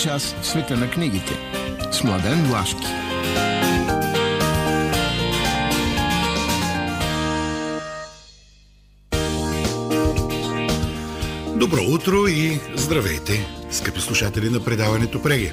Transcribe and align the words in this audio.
Час 0.00 0.34
в 0.42 0.46
света 0.46 0.76
на 0.76 0.90
книгите. 0.90 1.38
С 1.92 2.04
Младен 2.04 2.44
Влашки. 2.44 2.86
Добро 11.56 11.82
утро 11.82 12.26
и 12.28 12.60
здравейте, 12.76 13.46
скъпи 13.70 14.00
слушатели 14.00 14.50
на 14.50 14.64
предаването 14.64 15.22
Преге. 15.22 15.52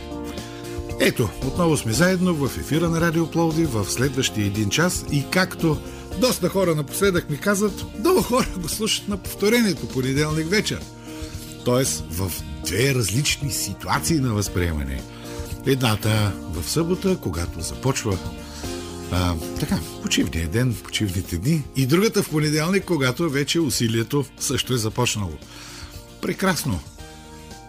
Ето, 1.02 1.30
отново 1.48 1.78
сме 1.78 1.92
заедно 1.92 2.34
в 2.34 2.58
ефира 2.58 2.90
на 2.90 3.02
Радио 3.02 3.32
Пловди 3.32 3.66
в 3.66 3.86
следващия 3.86 4.46
един 4.46 4.70
час 4.70 5.06
и 5.12 5.26
както 5.32 5.78
доста 6.22 6.50
хора 6.50 6.76
напоследък 6.76 7.30
ми 7.30 7.38
казват, 7.38 7.86
много 8.00 8.22
хора 8.22 8.48
го 8.58 8.70
слушат 8.70 9.08
на 9.08 9.18
повторението 9.18 9.88
понеделник 9.88 10.48
вечер. 10.48 10.80
Тоест 11.66 12.04
в 12.12 12.32
две 12.68 12.96
различни 12.96 13.52
ситуации 13.52 14.20
на 14.20 14.34
възприемане. 14.34 15.02
Едната 15.66 16.34
в 16.52 16.70
събота, 16.70 17.18
когато 17.22 17.62
започва 17.62 18.18
а, 19.12 19.36
така, 19.60 19.80
почивния 20.02 20.48
ден, 20.48 20.76
почивните 20.84 21.38
дни 21.38 21.64
и 21.76 21.86
другата 21.86 22.24
в 22.24 22.30
понеделник, 22.30 22.86
когато 22.86 23.30
вече 23.30 23.60
усилието 23.60 24.26
също 24.40 24.74
е 24.74 24.78
започнало. 24.78 25.34
Прекрасно. 26.22 26.80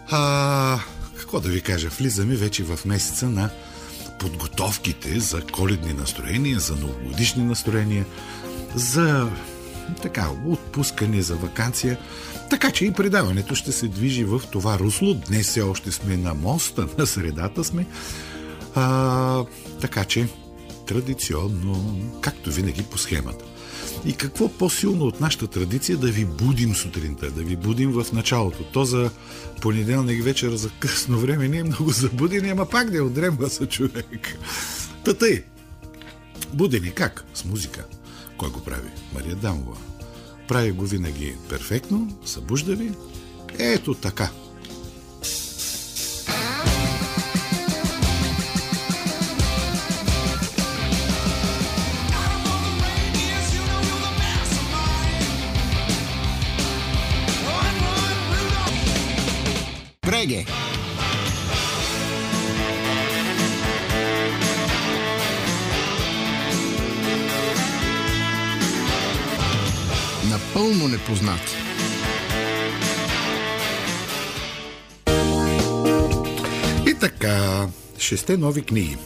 А, 0.09 0.79
какво 1.17 1.39
да 1.39 1.49
ви 1.49 1.61
кажа, 1.61 1.89
влизаме 1.89 2.35
вече 2.35 2.63
в 2.63 2.79
месеца 2.85 3.29
на 3.29 3.49
подготовките 4.19 5.19
за 5.19 5.41
коледни 5.41 5.93
настроения, 5.93 6.59
за 6.59 6.75
новогодишни 6.75 7.43
настроения, 7.43 8.05
за 8.75 9.29
така, 10.01 10.29
отпускане 10.45 11.21
за 11.21 11.35
вакансия. 11.35 11.97
Така 12.49 12.71
че 12.71 12.85
и 12.85 12.91
предаването 12.91 13.55
ще 13.55 13.71
се 13.71 13.87
движи 13.87 14.23
в 14.23 14.41
това 14.51 14.79
русло. 14.79 15.13
Днес 15.13 15.47
все 15.47 15.61
още 15.61 15.91
сме 15.91 16.17
на 16.17 16.33
моста, 16.33 16.87
на 16.97 17.07
средата 17.07 17.63
сме. 17.63 17.85
А, 18.75 19.43
така 19.81 20.05
че 20.05 20.27
традиционно, 20.87 21.99
както 22.21 22.51
винаги 22.51 22.83
по 22.83 22.97
схемата. 22.97 23.45
И 24.05 24.13
какво 24.13 24.49
по-силно 24.49 25.05
от 25.05 25.21
нашата 25.21 25.47
традиция 25.47 25.97
да 25.97 26.07
ви 26.07 26.25
будим 26.25 26.75
сутринта, 26.75 27.31
да 27.31 27.43
ви 27.43 27.55
будим 27.55 27.91
в 27.91 28.05
началото. 28.13 28.63
То 28.63 28.85
за 28.85 29.11
понеделник 29.61 30.23
вечер 30.23 30.55
за 30.55 30.69
късно 30.79 31.19
време 31.19 31.47
не 31.47 31.57
е 31.57 31.63
много 31.63 31.89
забудени, 31.89 32.49
ама 32.49 32.65
пак 32.65 32.89
да 32.89 32.97
е 32.97 33.01
отдремва 33.01 33.49
са 33.49 33.65
човек. 33.65 34.37
Та 35.05 35.13
тъй. 35.13 35.43
Будени 36.53 36.91
как? 36.91 37.25
С 37.33 37.45
музика. 37.45 37.85
Кой 38.37 38.49
го 38.49 38.63
прави? 38.63 38.89
Мария 39.13 39.35
Дамова. 39.35 39.88
Прави 40.49 40.71
го 40.71 40.85
винаги 40.85 41.35
перфектно, 41.49 42.07
събужда 42.25 42.75
ви. 42.75 42.91
Ето 43.59 43.93
така. 43.93 44.29
Напълно 70.99 71.21
непознати. 71.21 71.55
И 76.87 76.99
така, 76.99 77.67
шесте 77.97 78.37
нови 78.37 78.61
книги. 78.61 78.97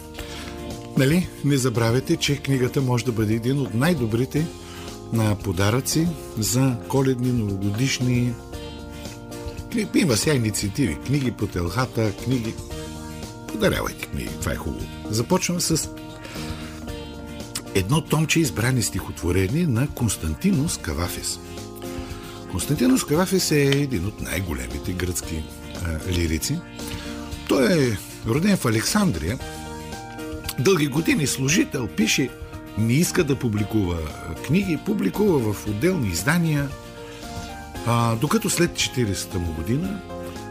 Нали, 0.97 1.27
не 1.45 1.57
забравяйте, 1.57 2.17
че 2.17 2.37
книгата 2.37 2.81
може 2.81 3.05
да 3.05 3.11
бъде 3.11 3.33
един 3.33 3.59
от 3.59 3.73
най-добрите 3.73 4.45
на 5.13 5.35
подаръци 5.35 6.07
за 6.37 6.75
коледни, 6.87 7.31
новогодишни. 7.31 8.33
Има 9.95 10.17
сега 10.17 10.35
инициативи. 10.35 10.97
Книги 11.05 11.31
по 11.31 11.47
телхата, 11.47 12.11
книги. 12.23 12.53
Подарявайте 13.47 14.05
книги, 14.05 14.29
това 14.41 14.51
е 14.51 14.55
хубаво. 14.55 14.85
Започвам 15.09 15.61
с 15.61 15.89
едно 17.75 18.01
томче 18.01 18.39
избрани 18.39 18.81
стихотворение 18.81 19.67
на 19.67 19.87
Константинос 19.87 20.77
Кавафис. 20.77 21.39
Константинос 22.53 23.03
Кавафис 23.03 23.51
е 23.51 23.61
един 23.61 24.05
от 24.05 24.21
най-големите 24.21 24.91
гръцки 24.91 25.43
а, 25.85 26.11
лирици. 26.11 26.59
Той 27.47 27.83
е 27.83 27.97
роден 28.27 28.57
в 28.57 28.65
Александрия, 28.65 29.39
дълги 30.59 30.87
години 30.87 31.27
служител, 31.27 31.87
пише, 31.87 32.29
не 32.77 32.93
иска 32.93 33.23
да 33.23 33.39
публикува 33.39 33.97
книги, 34.47 34.79
публикува 34.85 35.53
в 35.53 35.67
отделни 35.67 36.07
издания, 36.07 36.69
а, 37.85 38.15
докато 38.15 38.49
след 38.49 38.71
40-та 38.71 39.39
му 39.39 39.53
година 39.53 40.01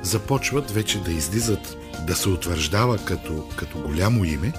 започват 0.02 0.70
вече 0.70 0.98
да 0.98 1.12
излизат, 1.12 1.76
да 2.06 2.16
се 2.16 2.28
утвърждава 2.28 2.98
като, 2.98 3.48
като 3.56 3.78
голямо 3.78 4.24
име 4.24 4.52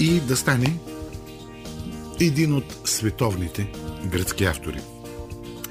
и 0.00 0.20
да 0.20 0.36
стане 0.36 0.76
един 2.20 2.54
от 2.54 2.76
световните 2.84 3.72
гръцки 4.06 4.44
автори. 4.44 4.80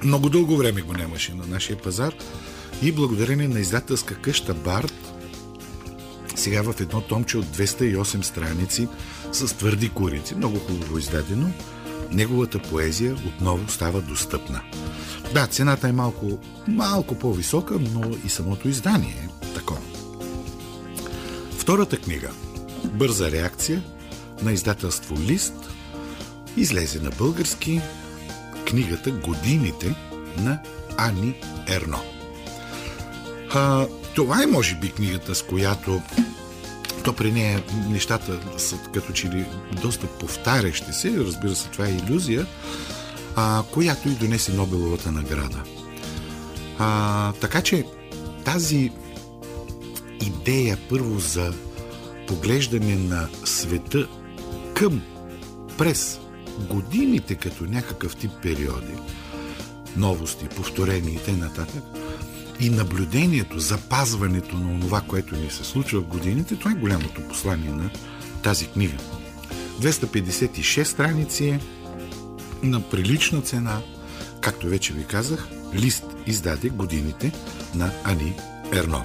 Много 0.03 0.29
дълго 0.29 0.57
време 0.57 0.81
го 0.81 0.93
нямаше 0.93 1.33
на 1.33 1.47
нашия 1.47 1.77
пазар 1.77 2.13
и 2.81 2.91
благодарение 2.91 3.47
на 3.47 3.59
издателска 3.59 4.15
къща 4.15 4.53
Барт 4.53 5.11
сега 6.41 6.61
в 6.61 6.81
едно 6.81 7.01
томче 7.01 7.37
от 7.37 7.45
208 7.45 8.21
страници 8.21 8.87
с 9.31 9.57
твърди 9.57 9.89
корици, 9.89 10.35
много 10.35 10.59
хубаво 10.59 10.97
издадено, 10.97 11.51
неговата 12.11 12.59
поезия 12.59 13.15
отново 13.27 13.69
става 13.69 14.01
достъпна. 14.01 14.61
Да, 15.33 15.47
цената 15.47 15.87
е 15.87 15.91
малко, 15.91 16.39
малко 16.67 17.15
по-висока, 17.15 17.79
но 17.93 18.01
и 18.25 18.29
самото 18.29 18.69
издание 18.69 19.15
е 19.23 19.53
такова. 19.53 19.81
Втората 21.57 21.97
книга 21.97 22.29
Бърза 22.85 23.31
реакция 23.31 23.83
на 24.41 24.51
издателство 24.51 25.15
Лист 25.15 25.53
излезе 26.57 26.99
на 26.99 27.09
български 27.09 27.81
книгата 28.71 29.11
Годините 29.11 29.95
на 30.37 30.59
Ани 30.97 31.35
Ерно. 31.67 31.99
А, 33.53 33.87
това 34.15 34.43
е, 34.43 34.45
може 34.45 34.75
би, 34.75 34.91
книгата, 34.91 35.35
с 35.35 35.43
която 35.43 36.01
то 37.03 37.13
при 37.13 37.31
нея 37.31 37.63
нещата 37.89 38.39
са 38.57 38.77
като 38.93 39.13
че 39.13 39.27
ли 39.27 39.45
доста 39.81 40.07
повтарящи 40.07 40.93
се, 40.93 41.17
разбира 41.17 41.55
се, 41.55 41.69
това 41.69 41.87
е 41.87 41.91
иллюзия, 41.91 42.47
а, 43.35 43.63
която 43.71 44.09
и 44.09 44.11
донесе 44.11 44.53
Нобеловата 44.53 45.11
награда. 45.11 45.63
А, 46.79 47.33
така 47.33 47.61
че 47.61 47.85
тази 48.45 48.91
идея 50.21 50.77
първо 50.89 51.19
за 51.19 51.53
поглеждане 52.27 52.95
на 52.95 53.27
света 53.45 54.07
към, 54.73 55.01
през 55.77 56.20
годините 56.59 57.35
като 57.35 57.65
някакъв 57.65 58.15
тип 58.15 58.31
периоди, 58.41 58.93
новости, 59.97 60.45
повторения 60.45 61.13
и 61.13 61.17
т.н. 61.17 61.65
и 62.59 62.69
наблюдението, 62.69 63.59
запазването 63.59 64.55
на 64.55 64.79
това, 64.79 65.01
което 65.01 65.35
ни 65.35 65.49
се 65.49 65.63
случва 65.63 66.01
в 66.01 66.07
годините, 66.07 66.55
това 66.55 66.71
е 66.71 66.75
голямото 66.75 67.21
послание 67.21 67.69
на 67.69 67.89
тази 68.43 68.67
книга. 68.67 68.97
256 69.81 70.83
страници 70.83 71.47
е 71.47 71.59
на 72.63 72.81
прилична 72.81 73.41
цена, 73.41 73.81
както 74.41 74.67
вече 74.67 74.93
ви 74.93 75.05
казах, 75.05 75.47
лист 75.73 76.03
издаде 76.27 76.69
годините 76.69 77.31
на 77.75 77.91
Ани 78.03 78.35
Ерно. 78.73 79.03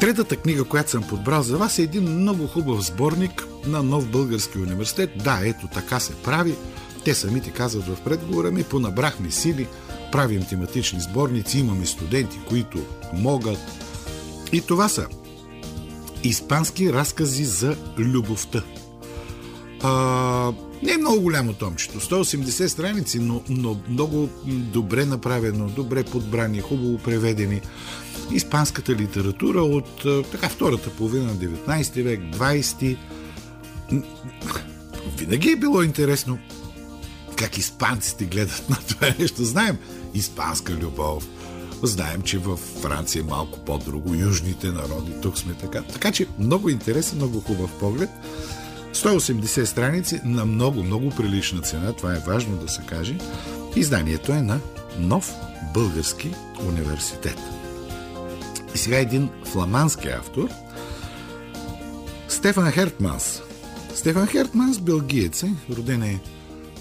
Третата 0.00 0.36
книга, 0.36 0.64
която 0.64 0.90
съм 0.90 1.02
подбрал 1.02 1.42
за 1.42 1.56
вас 1.56 1.78
е 1.78 1.82
един 1.82 2.02
много 2.02 2.46
хубав 2.46 2.86
сборник 2.86 3.46
на 3.66 3.82
Нов 3.82 4.06
Български 4.06 4.58
университет. 4.58 5.10
Да, 5.24 5.40
ето 5.44 5.68
така 5.74 6.00
се 6.00 6.14
прави. 6.14 6.54
Те 7.04 7.14
самите 7.14 7.50
казват 7.50 7.84
в 7.84 8.04
предговора 8.04 8.50
ми, 8.50 8.64
понабрахме 8.64 9.30
сили, 9.30 9.66
правим 10.12 10.44
тематични 10.44 11.00
сборници, 11.00 11.58
имаме 11.58 11.86
студенти, 11.86 12.38
които 12.48 12.78
могат. 13.12 13.58
И 14.52 14.60
това 14.60 14.88
са 14.88 15.06
испански 16.24 16.92
разкази 16.92 17.44
за 17.44 17.76
любовта. 17.98 18.62
А, 19.82 20.52
не 20.82 20.92
е 20.92 20.98
много 20.98 21.20
голямо 21.20 21.52
томчето, 21.52 22.00
180 22.00 22.66
страници, 22.66 23.18
но, 23.18 23.42
но 23.48 23.76
много 23.88 24.28
добре 24.46 25.04
направено, 25.04 25.68
добре 25.68 26.04
подбрани, 26.04 26.60
хубаво 26.60 26.98
преведени. 26.98 27.60
Испанската 28.32 28.92
литература 28.92 29.62
от 29.62 30.04
така 30.32 30.48
втората 30.48 30.90
половина 30.90 31.24
на 31.24 31.34
19 31.34 32.02
век, 32.02 32.20
20 32.20 32.96
винаги 35.16 35.50
е 35.50 35.56
било 35.56 35.82
интересно 35.82 36.38
как 37.36 37.58
испанците 37.58 38.24
гледат 38.24 38.64
на 38.70 38.76
това 38.76 39.06
нещо. 39.18 39.44
Знаем 39.44 39.78
испанска 40.14 40.72
любов, 40.72 41.28
Знаем, 41.84 42.22
че 42.22 42.38
в 42.38 42.56
Франция 42.56 43.20
е 43.20 43.30
малко 43.30 43.58
по-друго, 43.58 44.14
южните 44.14 44.66
народи, 44.66 45.12
тук 45.22 45.38
сме 45.38 45.54
така. 45.54 45.82
Така 45.82 46.12
че 46.12 46.26
много 46.38 46.68
интересен, 46.68 47.18
много 47.18 47.40
хубав 47.40 47.70
поглед. 47.80 48.10
180 48.94 49.64
страници 49.64 50.20
на 50.24 50.44
много, 50.44 50.82
много 50.82 51.10
прилична 51.10 51.60
цена, 51.60 51.92
това 51.92 52.14
е 52.14 52.22
важно 52.26 52.56
да 52.56 52.68
се 52.68 52.82
каже. 52.82 53.18
Изданието 53.76 54.32
е 54.32 54.42
на 54.42 54.60
нов 54.98 55.34
български 55.74 56.34
университет. 56.68 57.38
И 58.74 58.78
сега 58.78 58.98
един 58.98 59.30
фламандски 59.44 60.08
автор, 60.08 60.48
Стефан 62.28 62.70
Хертманс. 62.70 63.42
Стефан 63.94 64.26
Хертманс, 64.26 64.78
белгиец 64.78 65.42
е, 65.42 65.54
роден 65.70 66.02
е, 66.02 66.20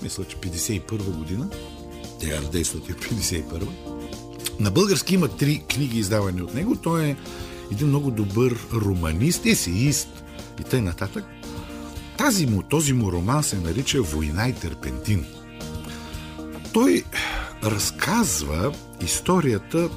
мисля, 0.03 0.23
че 0.23 0.37
51 0.37 1.17
година, 1.17 1.49
1951. 2.19 3.67
На 4.59 4.71
български 4.71 5.15
има 5.15 5.27
три 5.27 5.63
книги 5.69 5.99
издавани 5.99 6.41
от 6.41 6.53
него. 6.53 6.75
Той 6.75 7.03
е 7.03 7.15
един 7.71 7.87
много 7.87 8.11
добър 8.11 8.59
романист, 8.73 9.45
есеист 9.45 10.23
и 10.59 10.63
т.н. 10.63 10.81
нататък. 10.81 11.25
Тази 12.17 12.45
му, 12.45 12.63
този 12.63 12.93
му 12.93 13.11
роман 13.11 13.43
се 13.43 13.57
нарича 13.57 14.01
Война 14.01 14.47
и 14.47 14.53
терпентин. 14.53 15.25
Той 16.73 17.03
разказва 17.63 18.73
историята, 19.01 19.89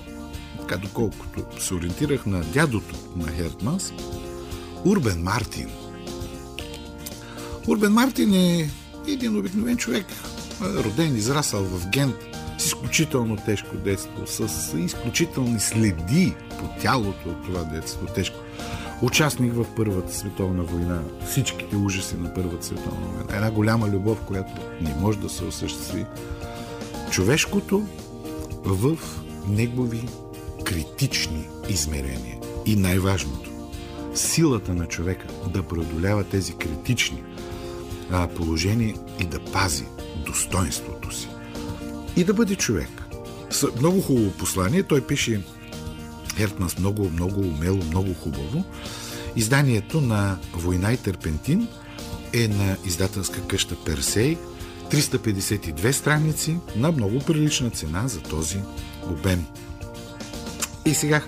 така 0.61 0.77
доколкото 0.77 1.45
се 1.61 1.75
ориентирах 1.75 2.27
на 2.27 2.41
дядото 2.41 2.95
на 3.17 3.33
Хертманс, 3.33 3.93
Урбен 4.85 5.23
Мартин. 5.23 5.84
Урбен 7.69 7.93
Мартин 7.93 8.35
е 8.35 8.71
един 9.09 9.39
обикновен 9.39 9.77
човек, 9.77 10.07
роден, 10.63 11.17
израсъл 11.17 11.65
в 11.65 11.89
Гент, 11.89 12.15
с 12.59 12.67
изключително 12.67 13.37
тежко 13.37 13.77
детство, 13.77 14.27
с 14.27 14.75
изключителни 14.79 15.61
следи 15.61 16.35
по 16.59 16.69
тялото 16.83 17.29
от 17.29 17.45
това 17.45 17.65
детство, 17.65 18.07
тежко. 18.07 18.37
Участник 19.03 19.55
в 19.55 19.67
Първата 19.77 20.15
световна 20.15 20.63
война, 20.63 21.03
всичките 21.27 21.77
ужаси 21.77 22.17
на 22.17 22.35
Първата 22.35 22.67
световна 22.67 23.07
война. 23.07 23.37
Една 23.37 23.51
голяма 23.51 23.89
любов, 23.89 24.21
която 24.21 24.53
не 24.81 24.95
може 25.01 25.19
да 25.19 25.29
се 25.29 25.45
осъществи. 25.45 26.07
Човешкото 27.11 27.87
в 28.65 28.99
негови 29.49 30.09
критични 30.65 31.49
измерения. 31.69 32.39
И 32.67 32.77
най-важното, 32.77 33.51
силата 34.15 34.75
на 34.75 34.87
човека 34.87 35.27
да 35.53 35.63
преодолява 35.63 36.25
тези 36.25 36.55
критични 36.55 37.23
положения 38.37 38.95
и 39.21 39.25
да 39.25 39.45
пази 39.45 39.85
достоинството 40.27 41.17
си. 41.17 41.29
И 42.17 42.25
да 42.25 42.35
бъде 42.35 42.57
човек. 42.57 42.89
С 43.51 43.67
много 43.79 44.01
хубаво 44.01 44.31
послание. 44.31 44.83
Той 44.83 45.01
пише 45.01 45.41
Хертманс 46.37 46.79
много, 46.79 47.11
много 47.11 47.41
умело, 47.41 47.85
много 47.85 48.15
хубаво. 48.15 48.65
Изданието 49.37 50.01
на 50.01 50.37
Война 50.55 50.93
и 50.93 50.97
Терпентин 50.97 51.69
е 52.33 52.49
на 52.49 52.77
издателска 52.85 53.47
къща 53.47 53.77
Персей. 53.85 54.37
352 54.91 55.91
страници 55.91 56.57
на 56.77 56.93
много 56.93 57.19
прилична 57.19 57.71
цена 57.71 58.09
за 58.09 58.21
този 58.21 58.59
обем. 59.11 59.47
И 60.85 60.95
сега, 60.95 61.23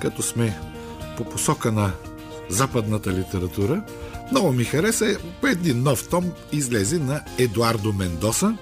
като 0.00 0.22
сме 0.22 0.58
по 1.16 1.24
посока 1.24 1.72
на 1.72 1.92
западната 2.48 3.12
литература, 3.12 3.82
много 4.30 4.52
ми 4.52 4.64
хареса 4.64 5.18
един 5.44 5.82
нов 5.82 6.08
том 6.08 6.32
излезе 6.52 6.98
на 6.98 7.24
Едуардо 7.38 7.92
Мендоса. 7.92 8.56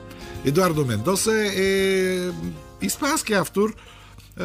Едуардо 0.44 0.84
Мендоса 0.84 1.32
е 1.56 2.30
испански 2.82 3.32
автор, 3.32 3.74
е, 4.40 4.44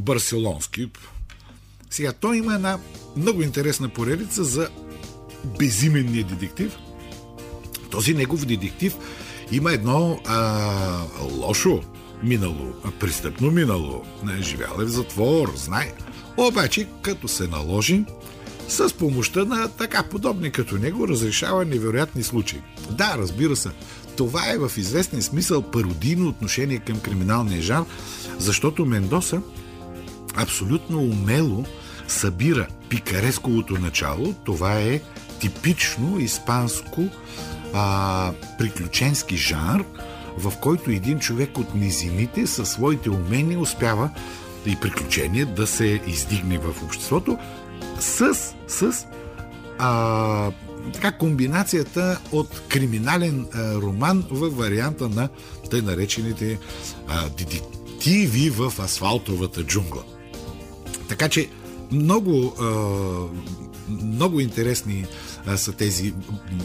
барселонски. 0.00 0.90
Сега, 1.90 2.12
той 2.12 2.36
има 2.36 2.54
една 2.54 2.78
много 3.16 3.42
интересна 3.42 3.88
поредица 3.88 4.44
за 4.44 4.68
безименния 5.58 6.24
детектив. 6.24 6.76
Този 7.90 8.14
негов 8.14 8.46
детектив 8.46 8.96
има 9.52 9.72
едно 9.72 10.20
а, 10.26 11.06
лошо 11.30 11.82
минало, 12.22 12.72
престъпно 13.00 13.50
минало. 13.50 14.04
Не, 14.24 14.42
живял 14.42 14.76
е 14.80 14.84
в 14.84 14.88
затвор, 14.88 15.52
знае. 15.56 15.92
Обаче, 16.36 16.88
като 17.02 17.28
се 17.28 17.48
наложи, 17.48 18.04
с 18.70 18.94
помощта 18.94 19.44
на 19.44 19.68
така 19.68 20.02
подобни 20.02 20.50
като 20.50 20.78
него 20.78 21.08
разрешава 21.08 21.64
невероятни 21.64 22.22
случаи. 22.22 22.60
Да, 22.90 23.14
разбира 23.18 23.56
се, 23.56 23.68
това 24.16 24.50
е 24.50 24.58
в 24.58 24.72
известен 24.76 25.22
смисъл 25.22 25.62
пародийно 25.62 26.28
отношение 26.28 26.78
към 26.78 27.00
криминалния 27.00 27.62
жар, 27.62 27.84
защото 28.38 28.86
Мендоса 28.86 29.40
абсолютно 30.36 30.98
умело 30.98 31.64
събира 32.08 32.66
пикаресковото 32.88 33.78
начало. 33.78 34.34
Това 34.44 34.80
е 34.80 35.00
типично 35.40 36.20
испанско 36.20 37.08
а, 37.74 38.32
приключенски 38.58 39.36
жанр, 39.36 39.84
в 40.38 40.52
който 40.60 40.90
един 40.90 41.18
човек 41.18 41.58
от 41.58 41.74
низините 41.74 42.46
със 42.46 42.70
своите 42.70 43.10
умения 43.10 43.58
успява 43.58 44.10
и 44.66 44.76
приключения 44.76 45.46
да 45.46 45.66
се 45.66 46.00
издигне 46.06 46.58
в 46.58 46.82
обществото 46.82 47.38
с, 48.00 48.34
с 48.68 49.06
а, 49.78 50.50
така 50.92 51.12
комбинацията 51.12 52.20
от 52.32 52.62
криминален 52.68 53.46
а, 53.54 53.74
роман 53.74 54.24
в 54.30 54.50
варианта 54.50 55.08
на 55.08 55.28
тъй 55.70 55.82
наречените 55.82 56.58
а, 57.08 57.28
детективи 57.28 58.50
в 58.50 58.72
асфалтовата 58.78 59.64
джунгла. 59.64 60.02
Така 61.08 61.28
че 61.28 61.48
много, 61.92 62.54
а, 62.60 62.66
много 63.88 64.40
интересни 64.40 65.06
а, 65.46 65.56
са 65.56 65.72
тези 65.72 66.14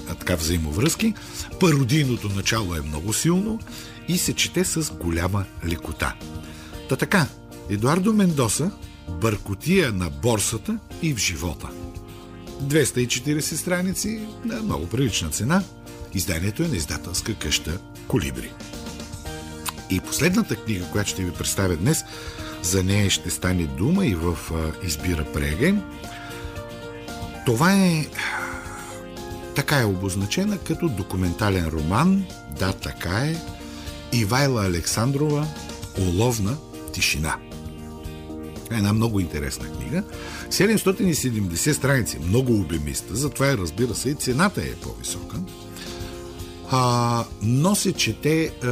а, 0.10 0.16
така 0.16 0.36
взаимовръзки. 0.36 1.14
Пародийното 1.60 2.30
начало 2.30 2.76
е 2.76 2.82
много 2.82 3.14
силно 3.14 3.60
и 4.08 4.18
се 4.18 4.34
чете 4.34 4.66
с 4.66 4.94
голяма 4.94 5.46
лекота. 5.66 6.16
Та 6.90 6.96
така, 6.96 7.28
Едуардо 7.70 8.14
Мендоса 8.14 8.72
Бъркотия 9.10 9.94
на 9.94 10.10
борсата 10.10 10.78
и 11.02 11.14
в 11.14 11.18
живота. 11.18 11.70
240 12.62 13.40
страници 13.40 14.28
на 14.46 14.62
много 14.62 14.88
прилична 14.88 15.30
цена. 15.30 15.64
Изданието 16.14 16.64
е 16.64 16.68
на 16.68 16.76
издателска 16.76 17.36
къща 17.36 17.80
Колибри. 18.08 18.52
И 19.90 20.00
последната 20.00 20.56
книга, 20.56 20.86
която 20.92 21.10
ще 21.10 21.24
ви 21.24 21.32
представя 21.32 21.76
днес, 21.76 22.04
за 22.62 22.84
нея 22.84 23.10
ще 23.10 23.30
стане 23.30 23.64
дума 23.64 24.06
и 24.06 24.16
в 24.16 24.38
Избира 24.84 25.26
Преге. 25.34 25.76
Това 27.46 27.74
е 27.74 28.06
така 29.56 29.80
е 29.80 29.86
обозначена 29.86 30.58
като 30.58 30.90
документален 30.90 31.68
роман. 31.68 32.26
Да, 32.60 32.74
така 32.74 33.18
е. 33.18 33.36
Ивайла 34.14 34.66
Александрова 34.66 35.48
Оловна 36.00 36.58
тишина. 36.94 37.36
Една 38.78 38.94
много 38.94 39.20
интересна 39.20 39.66
книга. 39.72 40.04
770 40.50 41.72
страници, 41.72 42.20
много 42.28 42.60
обемиста, 42.60 43.16
затова 43.16 43.52
е, 43.52 43.58
разбира 43.58 43.96
се, 43.96 44.10
и 44.10 44.16
цената 44.16 44.62
е 44.62 44.76
по-висока. 44.76 45.38
А, 46.72 47.26
но 47.42 47.76
се 47.76 47.94
чете 47.94 48.52
а, 48.64 48.68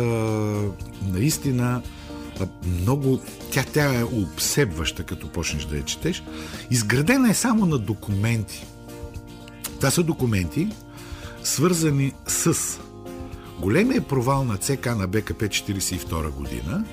наистина 1.07 1.81
а, 2.39 2.47
много. 2.79 3.19
Тя, 3.51 3.63
тя 3.73 3.99
е 3.99 4.03
обсебваща, 4.03 5.03
като 5.03 5.29
почнеш 5.29 5.65
да 5.65 5.77
я 5.77 5.85
четеш. 5.85 6.23
Изградена 6.71 7.29
е 7.29 7.33
само 7.33 7.65
на 7.65 7.77
документи. 7.77 8.65
Това 9.75 9.91
са 9.91 10.03
документи, 10.03 10.67
свързани 11.43 12.13
с 12.27 12.79
големия 13.59 14.01
провал 14.01 14.45
на 14.45 14.57
ЦК 14.57 14.85
на 14.85 15.07
БКП 15.07 15.45
42 15.45 16.29
година, 16.29 16.85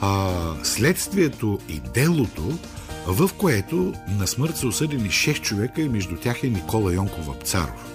а, 0.00 0.30
следствието 0.62 1.58
и 1.68 1.80
делото, 1.94 2.58
в 3.06 3.30
което 3.38 3.92
на 4.08 4.26
смърт 4.26 4.56
са 4.56 4.66
осъдени 4.66 5.08
6 5.08 5.40
човека 5.40 5.82
и 5.82 5.88
между 5.88 6.16
тях 6.16 6.44
е 6.44 6.48
Никола 6.48 6.94
Йонков 6.94 7.28
Апцаров. 7.28 7.90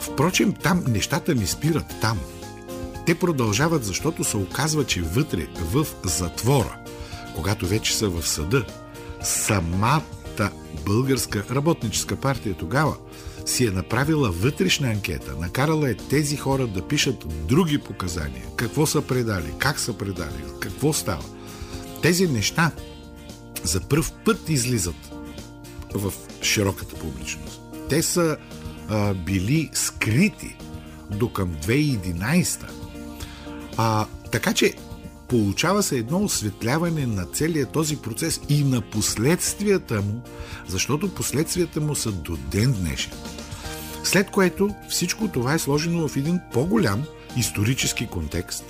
Впрочем, 0.00 0.52
там 0.52 0.84
нещата 0.88 1.34
не 1.34 1.46
спират 1.46 1.94
там. 2.00 2.18
Те 3.06 3.14
продължават, 3.14 3.84
защото 3.84 4.24
се 4.24 4.36
оказва, 4.36 4.84
че 4.84 5.02
вътре, 5.02 5.46
в 5.60 5.86
затвора, 6.04 6.76
когато 7.34 7.66
вече 7.66 7.96
са 7.96 8.08
в 8.08 8.28
съда, 8.28 8.64
самата 9.22 10.50
българска 10.86 11.44
работническа 11.50 12.16
партия 12.16 12.54
тогава 12.54 12.96
си 13.46 13.66
е 13.66 13.70
направила 13.70 14.30
вътрешна 14.30 14.88
анкета, 14.88 15.34
накарала 15.40 15.90
е 15.90 15.94
тези 15.94 16.36
хора 16.36 16.66
да 16.66 16.88
пишат 16.88 17.46
други 17.46 17.78
показания. 17.78 18.42
Какво 18.56 18.86
са 18.86 19.02
предали, 19.02 19.52
как 19.58 19.78
са 19.80 19.92
предали, 19.92 20.44
какво 20.60 20.92
става. 20.92 21.24
Тези 22.02 22.26
неща 22.26 22.70
за 23.62 23.80
първ 23.80 24.12
път 24.24 24.48
излизат 24.48 25.12
в 25.94 26.12
широката 26.42 26.94
публичност. 26.94 27.60
Те 27.88 28.02
са 28.02 28.36
а, 28.88 29.14
били 29.14 29.70
скрити 29.72 30.56
до 31.10 31.28
към 31.32 31.54
2011. 31.54 32.64
А, 33.76 34.06
така 34.30 34.54
че 34.54 34.74
Получава 35.28 35.82
се 35.82 35.98
едно 35.98 36.18
осветляване 36.18 37.06
на 37.06 37.24
целия 37.24 37.66
този 37.66 37.96
процес 37.96 38.40
и 38.48 38.64
на 38.64 38.80
последствията 38.80 40.02
му, 40.02 40.22
защото 40.68 41.14
последствията 41.14 41.80
му 41.80 41.94
са 41.94 42.12
до 42.12 42.36
ден 42.36 42.72
днешен. 42.72 43.12
След 44.06 44.30
което 44.30 44.74
всичко 44.88 45.28
това 45.28 45.54
е 45.54 45.58
сложено 45.58 46.08
в 46.08 46.16
един 46.16 46.40
по-голям 46.52 47.04
исторически 47.36 48.06
контекст 48.06 48.64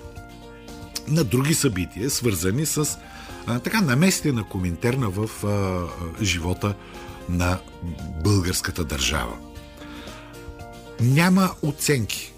на 1.09 1.25
други 1.25 1.55
събития, 1.55 2.11
свързани 2.11 2.66
с 2.66 2.99
а, 3.47 3.59
така 3.59 3.81
намесите 3.81 4.33
на 4.33 4.45
Коминтерна 4.45 5.11
в 5.11 5.47
а, 5.47 6.25
живота 6.25 6.75
на 7.28 7.59
българската 8.25 8.85
държава. 8.85 9.37
Няма 11.00 11.50
оценки, 11.62 12.33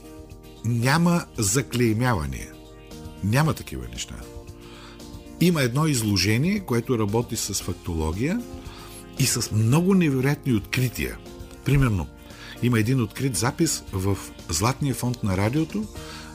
няма 0.65 1.25
заклеймявания, 1.37 2.53
няма 3.25 3.55
такива 3.55 3.89
неща. 3.93 4.15
Има 5.41 5.63
едно 5.63 5.87
изложение, 5.87 6.61
което 6.61 6.99
работи 6.99 7.37
с 7.37 7.55
фактология 7.55 8.43
и 9.19 9.27
с 9.27 9.51
много 9.53 9.95
невероятни 9.95 10.53
открития. 10.53 11.19
Примерно, 11.65 12.07
има 12.63 12.81
един 12.81 13.03
открит 13.03 13.37
запис 13.37 13.85
в 13.93 14.19
Златния 14.49 14.95
фонд 14.95 15.23
на 15.23 15.37
радиото, 15.37 15.85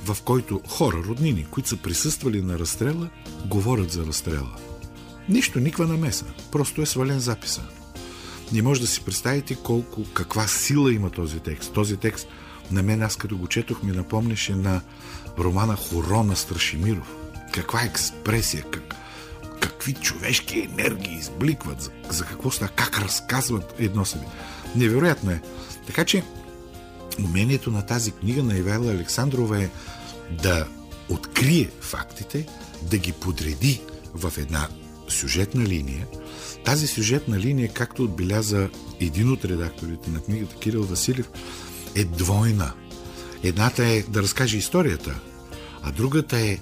в 0.05 0.17
който 0.23 0.61
хора, 0.67 0.97
роднини, 0.97 1.45
които 1.51 1.69
са 1.69 1.77
присъствали 1.77 2.41
на 2.41 2.59
разстрела, 2.59 3.09
говорят 3.45 3.91
за 3.91 4.05
разстрела. 4.05 4.55
Нищо, 5.29 5.59
никаква 5.59 5.87
намеса. 5.87 6.25
Просто 6.51 6.81
е 6.81 6.85
свален 6.85 7.19
записа. 7.19 7.61
Не 8.53 8.61
може 8.61 8.81
да 8.81 8.87
си 8.87 9.01
представите 9.01 9.55
колко, 9.55 10.03
каква 10.13 10.47
сила 10.47 10.93
има 10.93 11.09
този 11.09 11.39
текст. 11.39 11.73
Този 11.73 11.97
текст 11.97 12.27
на 12.71 12.83
мен, 12.83 13.01
аз 13.01 13.15
като 13.15 13.37
го 13.37 13.47
четох, 13.47 13.83
ми 13.83 13.91
напомняше 13.91 14.55
на 14.55 14.81
романа 15.39 15.75
Хоро 15.75 16.23
на 16.23 16.35
Страшимиров. 16.35 17.15
Каква 17.53 17.81
експресия, 17.81 18.63
как, 18.71 18.95
какви 19.61 19.93
човешки 19.93 20.59
енергии 20.59 21.13
избликват, 21.13 21.81
за, 21.81 21.91
за 22.09 22.25
какво 22.25 22.51
става, 22.51 22.71
как 22.71 22.99
разказват 22.99 23.75
едно 23.79 24.05
себе. 24.05 24.25
Невероятно 24.75 25.31
е. 25.31 25.41
Така 25.87 26.05
че 26.05 26.23
умението 27.19 27.71
на 27.71 27.85
тази 27.85 28.11
книга 28.11 28.43
на 28.43 28.57
Ивайла 28.57 28.91
Александрова 28.91 29.63
е 29.63 29.69
да 30.43 30.67
открие 31.09 31.69
фактите, 31.81 32.47
да 32.81 32.97
ги 32.97 33.11
подреди 33.11 33.81
в 34.13 34.33
една 34.37 34.67
сюжетна 35.09 35.63
линия. 35.63 36.07
Тази 36.65 36.87
сюжетна 36.87 37.39
линия, 37.39 37.69
както 37.73 38.03
отбеляза 38.03 38.69
един 38.99 39.31
от 39.31 39.45
редакторите 39.45 40.09
на 40.09 40.19
книгата 40.19 40.55
Кирил 40.55 40.83
Василев, 40.83 41.29
е 41.95 42.03
двойна. 42.03 42.73
Едната 43.43 43.85
е 43.85 44.01
да 44.01 44.21
разкаже 44.21 44.57
историята, 44.57 45.19
а 45.83 45.91
другата 45.91 46.37
е 46.37 46.57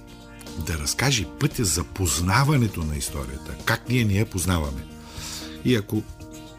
да 0.66 0.78
разкаже 0.78 1.26
пътя 1.40 1.66
за 1.66 1.84
познаването 1.84 2.84
на 2.84 2.96
историята, 2.96 3.56
как 3.66 3.90
ние 3.90 4.04
ни 4.04 4.18
я 4.18 4.26
познаваме. 4.26 4.86
И 5.66 5.76
ако 5.76 6.04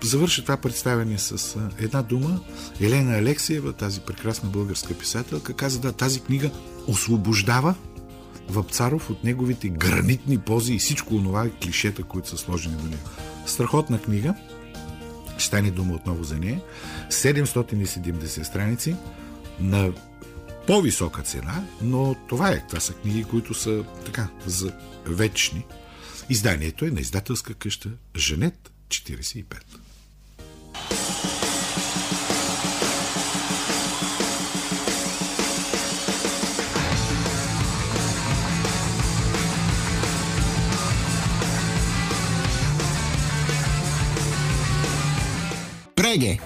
завърша 0.06 0.42
това 0.42 0.56
представяне 0.56 1.18
с 1.18 1.58
една 1.78 2.02
дума, 2.02 2.40
Елена 2.80 3.16
Алексиева, 3.16 3.72
тази 3.72 4.00
прекрасна 4.00 4.48
българска 4.48 4.94
писателка, 4.94 5.54
каза 5.54 5.80
да, 5.80 5.92
тази 5.92 6.20
книга 6.20 6.50
освобождава 6.86 7.74
Вапцаров 8.48 9.10
от 9.10 9.24
неговите 9.24 9.68
гранитни 9.68 10.38
пози 10.38 10.74
и 10.74 10.78
всичко 10.78 11.10
това 11.10 11.50
клишета, 11.62 12.02
които 12.02 12.28
са 12.28 12.36
сложени 12.36 12.76
до 12.76 12.84
него. 12.84 13.08
Страхотна 13.46 14.02
книга, 14.02 14.34
ще 15.38 15.46
стане 15.46 15.70
дума 15.70 15.94
отново 15.94 16.24
за 16.24 16.38
нея, 16.38 16.60
770 17.10 18.42
страници 18.42 18.96
на 19.60 19.92
по-висока 20.66 21.22
цена, 21.22 21.64
но 21.82 22.16
това 22.28 22.50
е. 22.50 22.66
Това 22.66 22.80
са 22.80 22.92
книги, 22.92 23.24
които 23.24 23.54
са 23.54 23.84
така, 24.04 24.28
за 24.46 24.72
вечни. 25.06 25.64
Изданието 26.30 26.84
е 26.84 26.90
на 26.90 27.00
издателска 27.00 27.54
къща 27.54 27.90
Женет 28.16 28.72
45. 28.88 29.44
Преге! 46.12 46.38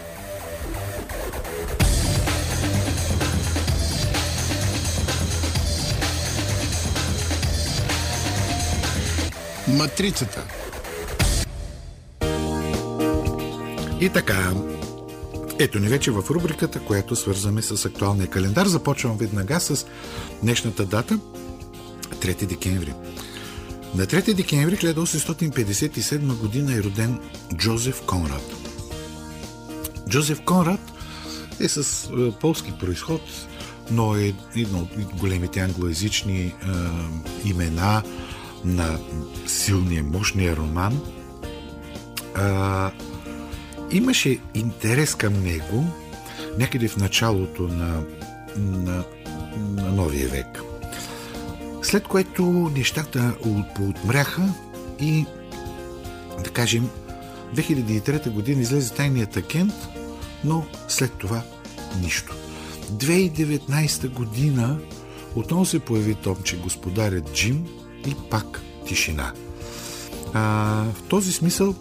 Матрицата. 9.68 10.44
И 14.00 14.08
така, 14.08 14.52
ето 15.58 15.78
ни 15.78 15.88
вече 15.88 16.10
в 16.10 16.24
рубриката, 16.30 16.80
която 16.80 17.16
свързваме 17.16 17.62
с 17.62 17.84
актуалния 17.84 18.26
календар. 18.26 18.66
Започвам 18.66 19.16
веднага 19.16 19.60
с 19.60 19.86
днешната 20.42 20.86
дата 20.86 21.18
3 22.14 22.46
декември. 22.46 22.94
На 23.94 24.06
3 24.06 24.34
декември 24.34 24.76
1857 24.76 26.38
година 26.38 26.74
е 26.74 26.82
роден 26.82 27.20
Джозеф 27.56 28.02
Конрад. 28.06 28.65
Джозеф 30.08 30.40
Конрад 30.44 30.80
е 31.60 31.68
с 31.68 32.04
е, 32.10 32.30
полски 32.40 32.72
происход, 32.78 33.20
но 33.90 34.16
е 34.16 34.34
едно 34.56 34.78
от 34.78 35.16
големите 35.18 35.60
англоязични 35.60 36.40
е, 36.40 36.52
имена 37.44 38.02
на 38.64 38.98
силния, 39.46 40.04
мощния 40.04 40.56
роман. 40.56 41.00
Е, 42.38 42.42
имаше 43.96 44.38
интерес 44.54 45.14
към 45.14 45.42
него 45.42 45.84
някъде 46.58 46.88
в 46.88 46.96
началото 46.96 47.62
на, 47.62 48.02
на, 48.56 49.04
на 49.58 49.92
новия 49.92 50.28
век. 50.28 50.62
След 51.82 52.04
което 52.04 52.42
нещата 52.76 53.34
поотмряха 53.76 54.48
и, 55.00 55.26
да 56.44 56.50
кажем, 56.50 56.90
2003 57.54 58.30
година 58.30 58.60
излезе 58.60 58.94
тайният 58.94 59.36
агент, 59.36 59.74
но 60.44 60.66
след 60.88 61.12
това 61.12 61.42
нищо. 62.02 62.34
2019 62.92 64.08
година 64.08 64.78
отново 65.34 65.64
се 65.64 65.78
появи 65.78 66.14
Томче 66.14 66.56
господарят 66.56 67.32
Джим 67.32 67.66
и 68.06 68.14
пак 68.30 68.60
тишина. 68.86 69.32
А, 70.34 70.42
в 70.94 71.02
този 71.08 71.32
смисъл 71.32 71.74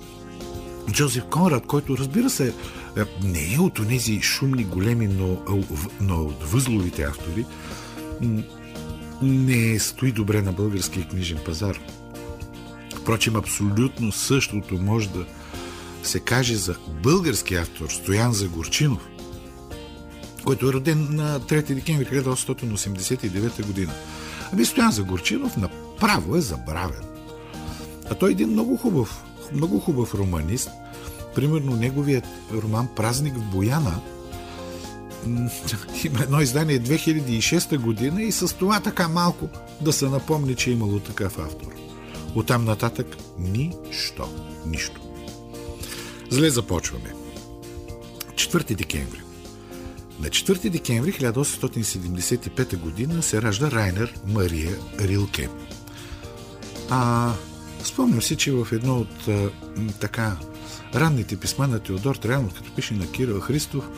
Джозеф 0.92 1.24
Конрад, 1.26 1.66
който 1.66 1.98
разбира 1.98 2.30
се 2.30 2.54
е, 2.98 3.02
не 3.24 3.54
е 3.54 3.60
от 3.60 3.88
тези 3.88 4.22
шумни, 4.22 4.64
големи, 4.64 5.08
но, 5.08 5.38
но 6.02 6.22
от 6.22 6.44
възловите 6.44 7.04
автори, 7.04 7.46
не 9.22 9.80
стои 9.80 10.12
добре 10.12 10.42
на 10.42 10.52
българския 10.52 11.08
книжен 11.08 11.38
пазар. 11.46 11.80
Впрочем, 12.96 13.36
абсолютно 13.36 14.12
същото 14.12 14.78
може 14.78 15.10
да 15.10 15.26
се 16.08 16.20
каже 16.20 16.56
за 16.56 16.76
български 17.04 17.56
автор 17.56 17.90
Стоян 17.90 18.34
Загорчинов, 18.34 19.08
който 20.44 20.70
е 20.70 20.74
роден 20.74 21.08
на 21.12 21.40
3 21.40 21.74
декември 21.74 22.06
1889 22.06 23.66
година. 23.66 23.94
Ами 24.54 24.66
Стоян 24.66 24.92
Загорчинов 24.92 25.58
направо 25.58 26.36
е 26.36 26.42
забравен. 26.42 27.04
А 28.10 28.16
той 28.16 28.30
е 28.30 28.32
един 28.32 28.50
много 28.50 28.78
хубав, 28.78 29.24
много 29.54 29.80
хубав 29.80 30.16
романист. 30.16 30.70
Примерно 31.36 31.76
неговият 31.76 32.26
роман 32.54 32.88
Празник 32.96 33.36
в 33.38 33.52
Бояна 33.52 34.02
има 36.06 36.20
едно 36.24 36.42
издание 36.42 36.80
2006 36.80 37.78
година 37.78 38.24
и 38.24 38.32
с 38.32 38.56
това 38.56 38.80
така 38.80 39.08
малко 39.08 39.48
да 39.82 39.94
се 39.94 40.10
напомни, 40.10 40.56
че 40.56 40.70
е 40.70 40.74
имало 40.74 41.00
такъв 41.00 41.40
автор. 41.40 41.74
Оттам 42.36 42.66
нататък 42.66 43.08
нищо. 43.40 44.30
Нищо. 44.66 45.05
Зле 46.30 46.50
започваме. 46.50 47.14
4 48.36 48.76
декември. 48.76 49.22
На 50.20 50.28
4 50.28 50.70
декември 50.70 51.14
1875 51.14 52.78
година 52.78 53.24
се 53.24 53.42
ражда 53.42 53.72
Райнер 53.72 54.14
Мария 54.28 54.78
Рилке. 55.00 55.50
А 56.90 57.32
спомням 57.84 58.22
си, 58.22 58.36
че 58.36 58.52
в 58.52 58.68
едно 58.72 58.98
от 58.98 59.28
а, 59.28 59.50
така 60.00 60.38
ранните 60.96 61.38
писма 61.38 61.68
на 61.68 61.80
Теодор 61.80 62.16
Траянов, 62.16 62.54
като 62.54 62.76
пише 62.76 62.94
на 62.94 63.12
Кирил 63.12 63.40
Христов, 63.40 63.90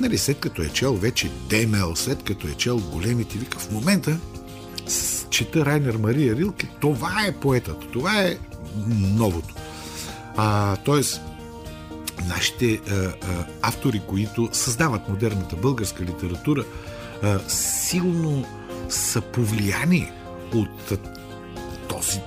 нали, 0.00 0.18
след 0.18 0.40
като 0.40 0.62
е 0.62 0.68
чел 0.68 0.94
вече 0.94 1.30
Демел, 1.48 1.96
след 1.96 2.22
като 2.22 2.48
е 2.48 2.54
чел 2.54 2.78
големите 2.78 3.38
вика, 3.38 3.58
в 3.58 3.70
момента 3.70 4.18
чета 5.30 5.66
Райнер 5.66 5.96
Мария 5.96 6.36
Рилке, 6.36 6.68
това 6.80 7.24
е 7.26 7.32
поетът, 7.32 7.90
това 7.92 8.22
е 8.22 8.38
новото. 8.98 9.54
А, 10.36 10.76
тоест, 10.76 11.20
нашите 12.28 12.80
а, 12.90 12.94
а, 12.94 13.12
автори, 13.62 14.02
които 14.08 14.48
създават 14.52 15.08
модерната 15.08 15.56
българска 15.56 16.04
литература, 16.04 16.64
а, 17.22 17.38
силно 17.48 18.44
са 18.88 19.20
повлияни 19.20 20.10
от 20.54 20.92
този 21.88 22.20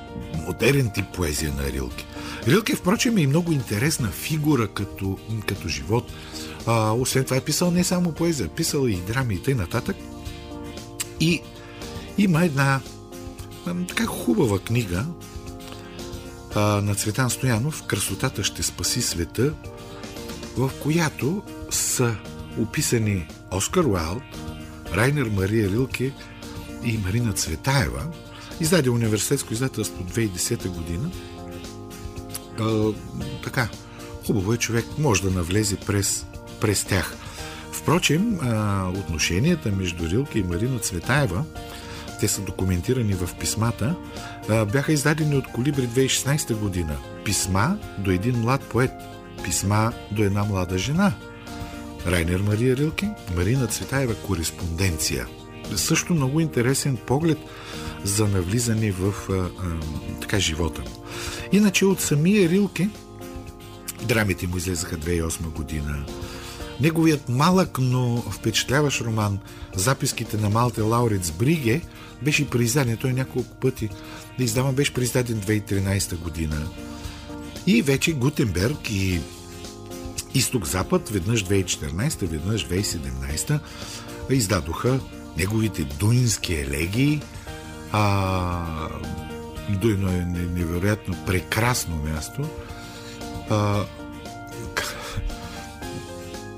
модерен 0.45 0.91
тип 0.93 1.05
поезия 1.13 1.53
на 1.53 1.63
Рилке. 1.63 2.05
Рилке, 2.47 2.75
впрочем, 2.75 3.17
е 3.17 3.27
много 3.27 3.51
интересна 3.51 4.07
фигура 4.07 4.67
като, 4.67 5.17
като 5.47 5.67
живот. 5.67 6.11
А, 6.65 6.91
освен 6.91 7.23
това 7.23 7.37
е 7.37 7.41
писал 7.41 7.71
не 7.71 7.83
само 7.83 8.11
поезия, 8.11 8.47
писал 8.47 8.87
и 8.87 8.95
драми 8.95 9.35
и 9.35 9.43
т.н. 9.43 9.93
И 11.19 11.41
има 12.17 12.45
една 12.45 12.79
така 13.87 14.05
хубава 14.05 14.59
книга 14.59 15.05
а, 16.55 16.61
на 16.61 16.95
Цветан 16.95 17.29
Стоянов 17.29 17.83
«Красотата 17.83 18.43
ще 18.43 18.63
спаси 18.63 19.01
света», 19.01 19.53
в 20.57 20.71
която 20.81 21.43
са 21.71 22.15
описани 22.59 23.27
Оскар 23.51 23.83
Уайлд, 23.83 24.23
Райнер 24.95 25.29
Мария 25.29 25.69
Рилке 25.69 26.13
и 26.83 26.97
Марина 26.97 27.33
Цветаева. 27.33 28.03
Издаде 28.59 28.89
университетско 28.89 29.53
издателство 29.53 30.03
2010 30.03 30.67
година. 30.67 31.11
А, 32.59 32.91
така, 33.43 33.69
хубаво 34.27 34.53
е 34.53 34.57
човек 34.57 34.85
може 34.97 35.21
да 35.21 35.31
навлезе 35.31 35.75
през, 35.75 36.25
през 36.61 36.85
тях. 36.85 37.15
Впрочем, 37.71 38.39
а, 38.41 38.87
отношенията 38.89 39.71
между 39.71 40.09
Рилке 40.09 40.39
и 40.39 40.43
Марина 40.43 40.79
Цветаева 40.79 41.43
те 42.19 42.27
са 42.27 42.41
документирани 42.41 43.13
в 43.13 43.29
писмата, 43.39 43.95
бяха 44.71 44.93
издадени 44.93 45.35
от 45.35 45.47
Колибри 45.47 45.87
2016 45.87 46.55
година. 46.55 46.97
Писма 47.25 47.77
до 47.97 48.11
един 48.11 48.39
млад 48.39 48.61
поет. 48.61 48.91
Писма 49.43 49.93
до 50.11 50.23
една 50.23 50.43
млада 50.43 50.77
жена. 50.77 51.13
Райнер 52.07 52.39
Мария 52.39 52.77
Рилки, 52.77 53.09
Марина 53.35 53.67
Цветаева 53.67 54.15
кореспонденция. 54.15 55.27
Също 55.75 56.13
много 56.13 56.39
интересен 56.39 56.97
поглед 56.97 57.37
за 58.03 58.27
навлизане 58.27 58.91
в 58.91 59.13
а, 59.29 59.33
а, 59.33 59.49
така 60.21 60.39
живота. 60.39 60.81
Иначе 61.51 61.85
от 61.85 62.01
самия 62.01 62.49
Рилки 62.49 62.89
драмите 64.03 64.47
му 64.47 64.57
излезаха 64.57 64.97
2008 64.97 65.41
година. 65.41 66.05
Неговият 66.81 67.29
малък, 67.29 67.77
но 67.81 68.17
впечатляващ 68.17 69.01
роман 69.01 69.39
Записките 69.75 70.37
на 70.37 70.49
Малте 70.49 70.81
Лауриц 70.81 71.31
Бриге 71.31 71.81
беше 72.21 72.49
преиздаден. 72.49 72.97
Той 72.97 73.13
няколко 73.13 73.55
пъти 73.55 73.89
да 74.37 74.43
издава 74.43 74.71
беше 74.71 74.93
преиздаден 74.93 75.41
2013 75.41 76.17
година. 76.17 76.67
И 77.67 77.81
вече 77.81 78.13
Гутенберг 78.13 78.89
и 78.89 79.19
Изток-Запад, 80.33 81.09
веднъж 81.09 81.45
2014, 81.45 82.25
веднъж 82.25 82.67
2017, 82.67 83.59
издадоха 84.29 84.99
неговите 85.37 85.83
дуински 85.83 86.53
елегии. 86.53 87.21
А, 87.91 88.89
Дуйно 89.69 90.09
е 90.09 90.25
невероятно 90.55 91.15
прекрасно 91.25 91.95
място. 91.95 92.49
А, 93.49 93.85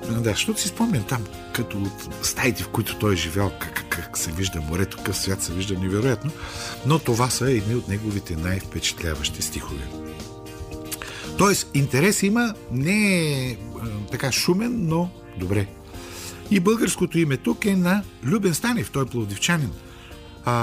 да, 0.10 0.30
защото 0.30 0.62
си 0.62 0.68
спомням 0.68 1.04
там, 1.04 1.26
като 1.54 1.78
от 1.78 2.26
стаите, 2.26 2.64
в 2.64 2.70
които 2.70 3.00
той 3.00 3.14
е 3.14 3.18
живял, 3.18 3.52
как, 3.60 3.86
как 3.90 4.18
се 4.18 4.32
вижда 4.32 4.62
морето, 4.62 4.98
какъв 4.98 5.18
свят 5.18 5.44
се 5.44 5.54
вижда 5.54 5.80
невероятно, 5.80 6.32
но 6.86 7.00
това 7.00 7.30
са 7.30 7.52
едни 7.52 7.76
от 7.76 7.88
неговите 7.88 8.36
най-впечатляващи 8.36 9.42
стихове. 9.42 10.09
Тоест, 11.40 11.72
интерес 11.74 12.24
има, 12.24 12.54
не 12.72 13.32
е 13.50 13.58
така 14.12 14.32
шумен, 14.32 14.88
но 14.88 15.10
добре. 15.38 15.68
И 16.52 16.60
българското 16.60 17.20
име 17.20 17.38
тук 17.38 17.66
е 17.66 17.76
на 17.76 18.04
Любен 18.24 18.54
Станев, 18.54 18.92
той 18.92 19.04
е 19.04 19.06
пловдивчанин. 19.06 19.72
А, 20.46 20.54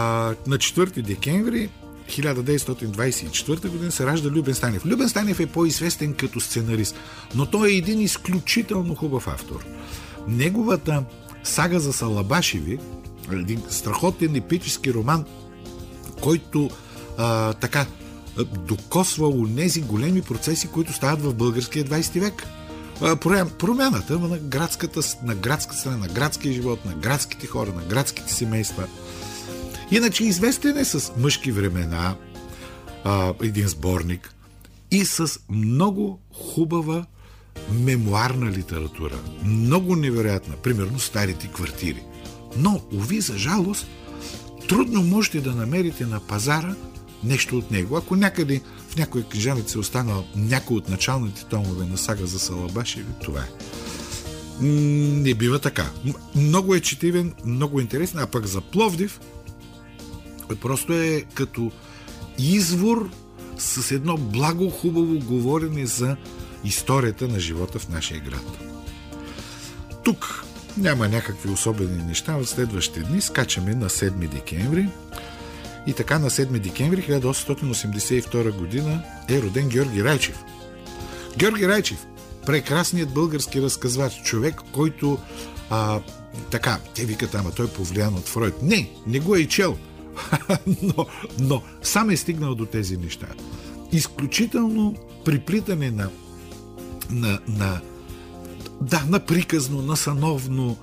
на 0.46 0.58
4 0.58 1.02
декември 1.02 1.70
1924 2.08 3.68
година 3.68 3.92
се 3.92 4.06
ражда 4.06 4.30
Любен 4.30 4.54
Станев. 4.54 4.86
Любен 4.86 5.08
Станев 5.08 5.40
е 5.40 5.46
по-известен 5.46 6.14
като 6.14 6.40
сценарист, 6.40 6.96
но 7.34 7.46
той 7.46 7.70
е 7.70 7.76
един 7.76 8.00
изключително 8.00 8.94
хубав 8.94 9.28
автор. 9.28 9.64
Неговата 10.28 11.04
сага 11.44 11.80
за 11.80 11.92
Салабашеви, 11.92 12.78
един 13.32 13.62
страхотен 13.68 14.36
епически 14.36 14.94
роман, 14.94 15.24
който 16.20 16.70
а, 17.18 17.52
така 17.52 17.86
докосва 18.44 19.28
у 19.28 19.46
нези 19.46 19.80
големи 19.80 20.22
процеси, 20.22 20.68
които 20.68 20.92
стават 20.92 21.22
в 21.22 21.34
българския 21.34 21.84
20 21.84 22.20
век. 22.20 22.46
Промяната 23.58 24.18
на 24.18 24.38
градската, 24.38 25.00
на 25.22 25.34
градската 25.34 25.78
страна, 25.80 25.96
на 25.96 26.08
градския 26.08 26.52
живот, 26.52 26.84
на 26.84 26.94
градските 26.94 27.46
хора, 27.46 27.72
на 27.76 27.82
градските 27.82 28.32
семейства. 28.32 28.86
Иначе 29.90 30.24
известен 30.24 30.78
е 30.78 30.84
с 30.84 31.12
мъжки 31.18 31.52
времена, 31.52 32.16
един 33.42 33.68
сборник 33.68 34.34
и 34.90 35.04
с 35.04 35.40
много 35.48 36.20
хубава 36.32 37.06
мемуарна 37.72 38.50
литература. 38.50 39.18
Много 39.44 39.96
невероятна. 39.96 40.54
Примерно 40.56 40.98
старите 40.98 41.48
квартири. 41.48 42.02
Но, 42.56 42.80
уви, 42.92 43.20
за 43.20 43.38
жалост, 43.38 43.86
трудно 44.68 45.02
можете 45.02 45.40
да 45.40 45.54
намерите 45.54 46.06
на 46.06 46.20
пазара 46.20 46.74
нещо 47.24 47.58
от 47.58 47.70
него. 47.70 47.96
Ако 47.96 48.16
някъде 48.16 48.60
в 48.88 48.96
някоя 48.96 49.24
книжаница 49.24 49.78
е 49.78 49.80
останал 49.80 50.24
някой 50.36 50.76
от 50.76 50.88
началните 50.88 51.44
томове 51.44 51.86
на 51.86 51.98
сага 51.98 52.26
за 52.26 52.38
Салабашеви, 52.38 53.12
това 53.24 53.40
е. 53.40 53.48
Не 54.60 55.34
бива 55.34 55.58
така. 55.58 55.90
Много 56.34 56.74
е 56.74 56.80
четивен, 56.80 57.34
много 57.44 57.80
интересен, 57.80 58.20
а 58.20 58.26
пък 58.26 58.46
за 58.46 58.60
Пловдив 58.60 59.20
просто 60.54 60.92
е 60.92 61.24
като 61.34 61.72
извор 62.38 63.10
с 63.58 63.90
едно 63.90 64.16
благо 64.16 64.70
хубаво 64.70 65.18
говорене 65.18 65.86
за 65.86 66.16
историята 66.64 67.28
на 67.28 67.40
живота 67.40 67.78
в 67.78 67.88
нашия 67.88 68.20
град. 68.20 68.58
Тук 70.04 70.44
няма 70.78 71.08
някакви 71.08 71.50
особени 71.50 72.02
неща. 72.02 72.36
В 72.36 72.46
следващите 72.46 73.00
дни 73.00 73.20
скачаме 73.20 73.74
на 73.74 73.88
7 73.88 74.10
декември. 74.10 74.88
И 75.86 75.92
така 75.92 76.18
на 76.18 76.30
7 76.30 76.46
декември 76.46 77.02
1882 77.02 78.58
година 78.58 79.02
е 79.28 79.42
роден 79.42 79.68
Георги 79.68 80.04
Райчев. 80.04 80.44
Георги 81.36 81.68
Райчев, 81.68 82.06
прекрасният 82.46 83.14
български 83.14 83.62
разказвач, 83.62 84.22
човек, 84.24 84.60
който 84.72 85.18
а, 85.70 86.00
така, 86.50 86.78
те 86.94 87.04
викат, 87.04 87.34
ама 87.34 87.50
той 87.50 87.66
е 87.66 87.68
повлиян 87.68 88.14
от 88.14 88.28
Фройд. 88.28 88.62
Не, 88.62 88.90
не 89.06 89.20
го 89.20 89.36
е 89.36 89.38
и 89.38 89.48
чел. 89.48 89.76
но, 90.82 91.06
но 91.38 91.62
сам 91.82 92.10
е 92.10 92.16
стигнал 92.16 92.54
до 92.54 92.66
тези 92.66 92.96
неща. 92.96 93.26
Изключително 93.92 94.94
приплитане 95.24 95.90
на, 95.90 96.10
на, 97.10 97.38
на 97.48 97.80
да, 98.80 99.04
на 99.08 99.20
приказно, 99.20 99.82
на 99.82 99.96
сановно, 99.96 100.76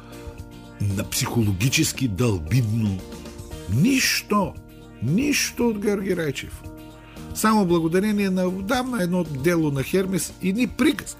на 0.81 1.03
психологически 1.03 2.07
дълбидно. 2.07 2.97
Нищо, 3.73 4.53
нищо 5.05 5.67
от 5.67 5.79
Георги 5.79 6.17
Райчев. 6.17 6.61
Само 7.35 7.65
благодарение 7.65 8.29
на 8.29 8.45
отдавна 8.45 9.03
едно 9.03 9.23
дело 9.23 9.71
на 9.71 9.83
Хермес 9.83 10.33
и 10.41 10.53
ни 10.53 10.67
приказ. 10.67 11.17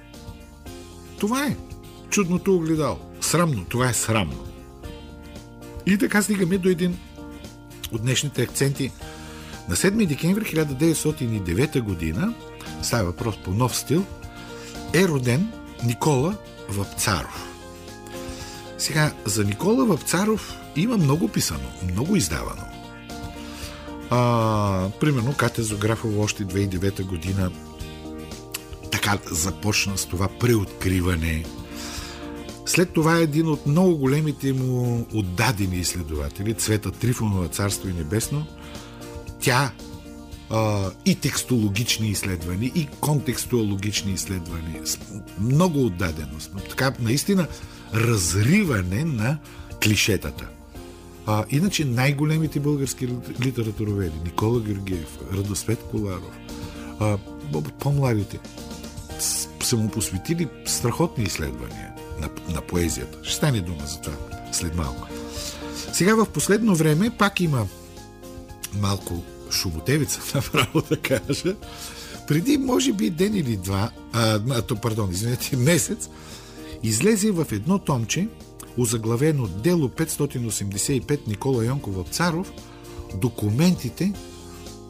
Това 1.20 1.46
е 1.46 1.58
чудното 2.10 2.56
огледало. 2.56 2.98
Срамно, 3.22 3.66
това 3.66 3.90
е 3.90 3.94
срамно. 3.94 4.46
И 5.86 5.98
така 5.98 6.22
стигаме 6.22 6.58
до 6.58 6.70
един 6.70 6.98
от 7.92 8.02
днешните 8.02 8.42
акценти. 8.42 8.92
На 9.70 9.76
7 9.76 10.08
декември 10.08 10.46
1909 10.46 11.82
година, 11.82 12.34
става 12.82 13.04
въпрос 13.04 13.36
по 13.44 13.52
нов 13.52 13.78
стил, 13.78 14.06
е 14.94 15.08
роден 15.08 15.52
Никола 15.86 16.36
Въпцаров. 16.70 17.50
Сега, 18.78 19.12
за 19.26 19.44
Никола 19.44 19.86
Въпцаров 19.86 20.58
има 20.76 20.98
много 20.98 21.28
писано, 21.28 21.70
много 21.92 22.16
издавано. 22.16 22.73
А, 24.16 24.90
примерно, 25.00 25.34
Катя 25.38 25.64
Зографова 25.64 26.24
още 26.24 26.46
2009 26.46 27.04
година 27.04 27.52
така 28.92 29.18
започна 29.32 29.98
с 29.98 30.06
това 30.06 30.28
преоткриване. 30.40 31.46
След 32.66 32.94
това 32.94 33.18
е 33.18 33.24
един 33.24 33.48
от 33.48 33.66
много 33.68 33.98
големите 33.98 34.54
му 34.54 35.08
отдадени 35.14 35.76
изследователи, 35.76 36.54
Цвета 36.54 36.92
Трифонова, 36.92 37.48
Царство 37.48 37.90
и 37.90 37.94
Небесно. 37.94 38.46
Тя 39.40 39.72
а, 40.50 40.92
и 41.06 41.16
текстологични 41.16 42.10
изследвания, 42.10 42.72
и 42.76 42.88
контекстологични 43.00 44.12
изследвания. 44.12 44.84
Много 45.40 45.86
отдаденост. 45.86 46.52
Така, 46.70 46.94
наистина, 47.00 47.48
разриване 47.94 49.06
на 49.06 49.38
клишетата. 49.84 50.48
А, 51.26 51.46
иначе 51.50 51.86
най-големите 51.86 52.60
български 52.60 53.10
литературоведи 53.46 54.20
Никола 54.24 54.62
Георгиев, 54.62 55.18
Радосвет 55.34 55.84
Коларов, 55.84 56.38
а, 57.00 57.18
по-младите 57.80 58.40
са 59.64 59.78
му 59.78 59.90
посветили 59.90 60.48
страхотни 60.66 61.24
изследвания 61.24 61.94
на, 62.20 62.30
на 62.54 62.62
поезията. 62.62 63.18
Ще 63.24 63.36
стане 63.36 63.62
дума 63.62 63.86
за 63.86 64.02
това 64.02 64.16
след 64.52 64.76
малко. 64.76 65.08
Сега 65.94 66.16
в 66.16 66.26
последно 66.26 66.76
време 66.76 67.10
пак 67.10 67.40
има 67.40 67.68
малко 68.80 69.24
шумотевица, 69.52 70.22
направо 70.36 70.82
да 70.90 71.00
кажа, 71.00 71.56
преди, 72.28 72.58
може 72.58 72.94
би, 72.94 73.10
ден 73.10 73.36
или 73.36 73.58
два, 73.58 73.90
а, 74.14 74.40
а, 74.50 74.62
пардон, 74.62 75.12
извинете, 75.12 75.56
месец, 75.58 76.10
излезе 76.84 77.32
в 77.32 77.48
едно 77.52 77.80
томче, 77.80 78.28
озаглавено 78.78 79.48
Дело 79.48 79.90
585 79.90 81.28
Никола 81.28 81.66
Йонков 81.66 82.10
Царов, 82.10 82.52
документите 83.16 84.14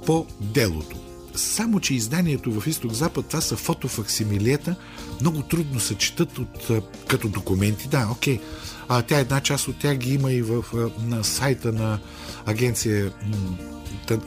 по 0.05 0.25
делото. 0.41 0.97
Само, 1.35 1.79
че 1.79 1.93
изданието 1.93 2.51
в 2.51 2.67
изток-запад, 2.67 3.25
това 3.25 3.41
са 3.41 3.55
фотофаксимилета, 3.55 4.75
много 5.21 5.41
трудно 5.41 5.79
се 5.79 5.95
четат 5.95 6.37
от, 6.37 6.71
като 7.07 7.27
документи. 7.29 7.87
Да, 7.87 8.07
окей. 8.11 8.39
А 8.87 9.01
тя 9.01 9.19
една 9.19 9.41
част 9.41 9.67
от 9.67 9.79
тях 9.79 9.97
ги 9.97 10.13
има 10.13 10.31
и 10.31 10.41
в, 10.41 10.63
на 10.99 11.23
сайта 11.23 11.71
на 11.71 11.99
агенция 12.45 13.11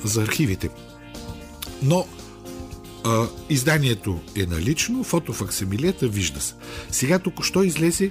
за 0.04 0.22
архивите. 0.22 0.68
Но 1.82 2.06
а, 3.04 3.26
изданието 3.50 4.20
е 4.36 4.46
налично, 4.46 5.04
фотофаксимилета 5.04 6.08
вижда 6.08 6.40
се. 6.40 6.54
Сега 6.90 7.18
тук 7.18 7.44
що 7.44 7.62
излезе 7.62 8.10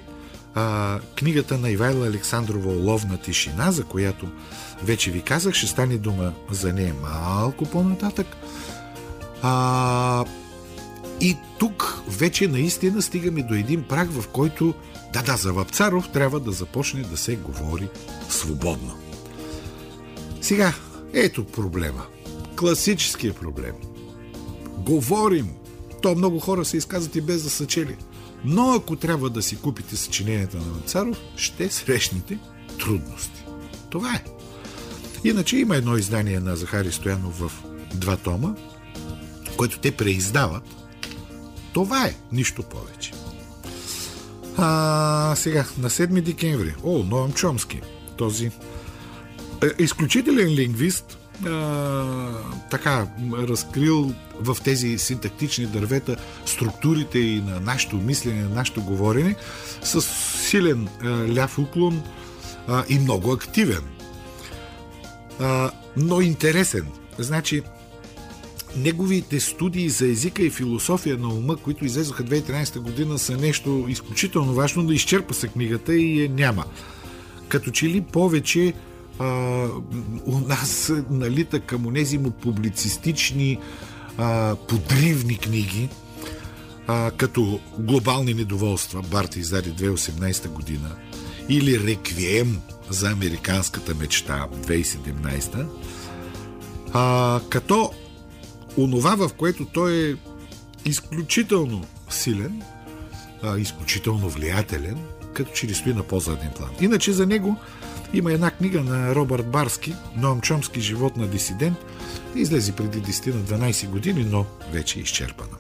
а, 0.55 0.99
книгата 1.15 1.57
на 1.57 1.69
Ивайла 1.69 2.07
Александрова 2.07 2.71
Оловна 2.71 3.17
тишина, 3.17 3.71
за 3.71 3.83
която 3.83 4.27
вече 4.83 5.11
ви 5.11 5.21
казах, 5.21 5.53
ще 5.53 5.67
стане 5.67 5.97
дума 5.97 6.33
за 6.51 6.73
нея 6.73 6.93
малко 7.01 7.65
по-нататък. 7.65 8.27
А, 9.41 10.25
и 11.21 11.37
тук 11.59 12.03
вече 12.07 12.47
наистина 12.47 13.01
стигаме 13.01 13.43
до 13.43 13.53
един 13.53 13.83
праг, 13.83 14.11
в 14.11 14.27
който, 14.27 14.73
да, 15.13 15.21
да, 15.21 15.37
за 15.37 15.53
Вапцаров 15.53 16.09
трябва 16.09 16.39
да 16.39 16.51
започне 16.51 17.01
да 17.01 17.17
се 17.17 17.35
говори 17.35 17.89
свободно. 18.29 18.97
Сега, 20.41 20.73
ето 21.13 21.45
проблема. 21.45 22.05
Класическия 22.55 23.33
проблем. 23.33 23.73
Говорим. 24.77 25.49
То 26.01 26.15
много 26.15 26.39
хора 26.39 26.65
се 26.65 26.77
изказват 26.77 27.15
и 27.15 27.21
без 27.21 27.43
да 27.43 27.49
са 27.49 27.65
чели. 27.65 27.95
Но 28.43 28.73
ако 28.73 28.95
трябва 28.95 29.29
да 29.29 29.41
си 29.41 29.57
купите 29.57 29.95
съчиненията 29.97 30.57
на 30.57 30.63
Вапцаров, 30.63 31.17
ще 31.35 31.69
срещнете 31.69 32.39
трудности. 32.79 33.45
Това 33.89 34.15
е. 34.15 34.23
Иначе 35.23 35.57
има 35.57 35.75
едно 35.75 35.97
издание 35.97 36.39
на 36.39 36.55
Захари 36.55 36.91
Стоянов 36.91 37.39
в 37.39 37.51
два 37.93 38.17
тома, 38.17 38.55
което 39.57 39.79
те 39.79 39.91
преиздават. 39.91 40.63
Това 41.73 42.05
е, 42.05 42.15
нищо 42.31 42.63
повече. 42.63 43.11
А, 44.57 45.33
сега, 45.35 45.65
на 45.77 45.89
7 45.89 46.21
декември. 46.21 46.75
О, 46.83 47.03
Ноам 47.03 47.33
Чомски. 47.33 47.81
Този 48.17 48.45
е, 48.45 49.83
изключителен 49.83 50.49
лингвист, 50.49 51.17
така 52.71 53.07
разкрил 53.33 54.13
в 54.39 54.57
тези 54.63 54.97
синтактични 54.97 55.65
дървета 55.65 56.15
структурите 56.45 57.19
и 57.19 57.41
на 57.41 57.59
нашето 57.59 57.95
мислене, 57.95 58.41
на 58.41 58.49
нашето 58.49 58.81
говорене, 58.81 59.35
с 59.83 60.01
силен 60.49 60.87
а, 61.03 61.07
ляв 61.35 61.59
уклон 61.59 62.03
а, 62.67 62.83
и 62.89 62.99
много 62.99 63.31
активен. 63.31 63.83
А, 65.39 65.71
но 65.97 66.21
интересен. 66.21 66.87
Значи, 67.17 67.61
неговите 68.77 69.39
студии 69.39 69.89
за 69.89 70.07
езика 70.07 70.43
и 70.43 70.49
философия 70.49 71.17
на 71.17 71.27
ума, 71.27 71.55
които 71.55 71.85
излезоха 71.85 72.23
2013 72.23 72.79
година, 72.79 73.19
са 73.19 73.37
нещо 73.37 73.85
изключително 73.87 74.53
важно, 74.53 74.83
да 74.83 74.93
изчерпа 74.93 75.33
се 75.33 75.47
книгата 75.47 75.95
и 75.95 76.23
я 76.23 76.29
няма. 76.29 76.65
Като 77.47 77.71
че 77.71 77.89
ли 77.89 78.01
повече 78.01 78.73
а, 79.19 79.25
у 80.25 80.39
нас 80.39 80.91
налита 81.09 81.59
към 81.59 81.85
онези 81.85 82.17
му 82.17 82.31
публицистични 82.31 83.59
а, 84.17 84.55
подривни 84.55 85.37
книги, 85.37 85.89
а, 86.87 87.11
като 87.11 87.59
Глобални 87.79 88.33
недоволства, 88.33 89.01
Барта 89.01 89.39
издаде 89.39 89.69
2018 89.69 90.47
година, 90.47 90.95
или 91.49 91.87
Реквием 91.87 92.61
за 92.89 93.11
американската 93.11 93.95
мечта 93.95 94.47
2017, 94.53 95.65
а, 96.93 97.41
като 97.49 97.91
онова, 98.77 99.15
в 99.15 99.29
което 99.37 99.65
той 99.65 99.93
е 99.93 100.15
изключително 100.85 101.85
силен, 102.09 102.61
а, 103.43 103.57
изключително 103.57 104.29
влиятелен, 104.29 104.97
като 105.33 105.51
че 105.51 105.67
ли 105.67 105.73
стои 105.73 105.93
на 105.93 106.03
по-заден 106.03 106.49
план. 106.55 106.69
Иначе 106.81 107.11
за 107.11 107.25
него 107.25 107.55
има 108.15 108.33
една 108.33 108.51
книга 108.51 108.83
на 108.83 109.15
Робърт 109.15 109.51
Барски, 109.51 109.95
Ноам 110.17 110.41
Чомски 110.41 110.81
«Живот 110.81 111.17
на 111.17 111.27
дисидент», 111.27 111.77
излезе 112.35 112.71
преди 112.71 113.01
10 113.01 113.33
на 113.33 113.41
12 113.41 113.89
години, 113.89 114.27
но 114.31 114.45
вече 114.71 114.99
е 114.99 115.01
изчерпана. 115.01 115.57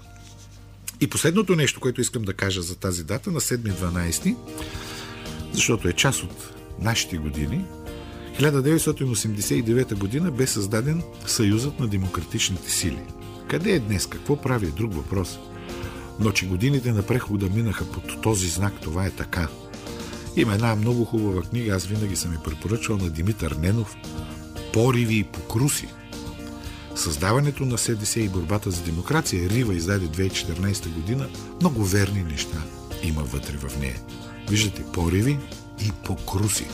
И 1.01 1.07
последното 1.09 1.55
нещо, 1.55 1.79
което 1.79 2.01
искам 2.01 2.23
да 2.23 2.33
кажа 2.33 2.61
за 2.61 2.75
тази 2.75 3.03
дата, 3.03 3.31
на 3.31 3.41
7-12, 3.41 4.35
защото 5.53 5.87
е 5.87 5.93
част 5.93 6.23
от 6.23 6.53
нашите 6.79 7.17
години, 7.17 7.65
1989 8.39 9.95
година 9.95 10.31
бе 10.31 10.47
създаден 10.47 11.03
Съюзът 11.25 11.79
на 11.79 11.87
демократичните 11.87 12.71
сили. 12.71 12.99
Къде 13.49 13.71
е 13.71 13.79
днес? 13.79 14.07
Какво 14.07 14.41
прави? 14.41 14.65
Е 14.65 14.69
друг 14.69 14.93
въпрос. 14.93 15.39
Но 16.19 16.31
че 16.31 16.47
годините 16.47 16.91
на 16.91 17.03
прехода 17.03 17.49
минаха 17.49 17.85
под 17.91 18.21
този 18.21 18.47
знак, 18.47 18.73
това 18.81 19.05
е 19.05 19.11
така. 19.11 19.47
Има 20.35 20.53
една 20.53 20.75
много 20.75 21.05
хубава 21.05 21.41
книга, 21.41 21.75
аз 21.75 21.85
винаги 21.85 22.15
съм 22.15 22.33
и 22.33 22.43
препоръчвал 22.43 22.97
на 22.97 23.09
Димитър 23.09 23.51
Ненов 23.51 23.95
Пориви 24.73 25.15
и 25.15 25.23
покруси. 25.23 25.87
Създаването 26.95 27.65
на 27.65 27.77
СДС 27.77 28.19
и 28.19 28.29
борбата 28.29 28.71
за 28.71 28.83
демокрация 28.83 29.49
Рива 29.49 29.73
издаде 29.73 30.05
2014 30.05 30.93
година. 30.93 31.27
Много 31.61 31.83
верни 31.83 32.23
неща 32.23 32.57
има 33.03 33.21
вътре 33.21 33.57
в 33.57 33.79
нея. 33.79 33.95
Виждате, 34.49 34.83
пориви 34.93 35.39
и 35.85 35.91
покруси. 36.05 36.67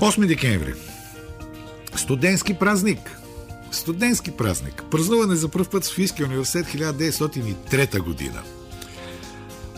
8 0.00 0.26
декември. 0.26 0.74
Студентски 1.96 2.54
празник. 2.54 3.18
Студентски 3.70 4.30
празник. 4.30 4.82
Празнуване 4.90 5.36
за 5.36 5.48
първ 5.48 5.70
път 5.70 5.84
в 5.84 5.86
Софийския 5.86 6.26
университет 6.26 6.66
1903 6.66 7.98
година. 8.00 8.42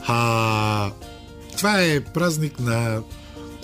А, 0.07 0.91
това 1.57 1.83
е 1.83 2.01
празник 2.01 2.61
на 2.61 3.03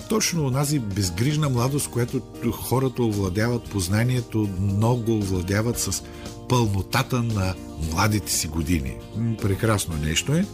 точно 0.09 0.45
онази 0.45 0.79
безгрижна 0.79 1.49
младост, 1.49 1.89
която 1.89 2.21
хората 2.51 3.03
овладяват 3.03 3.63
познанието, 3.63 4.49
много 4.61 5.17
овладяват 5.17 5.79
с 5.79 6.03
пълнотата 6.49 7.23
на 7.23 7.53
младите 7.91 8.31
си 8.31 8.47
години. 8.47 8.95
Прекрасно 9.41 9.95
нещо 9.97 10.33
е. 10.33 10.45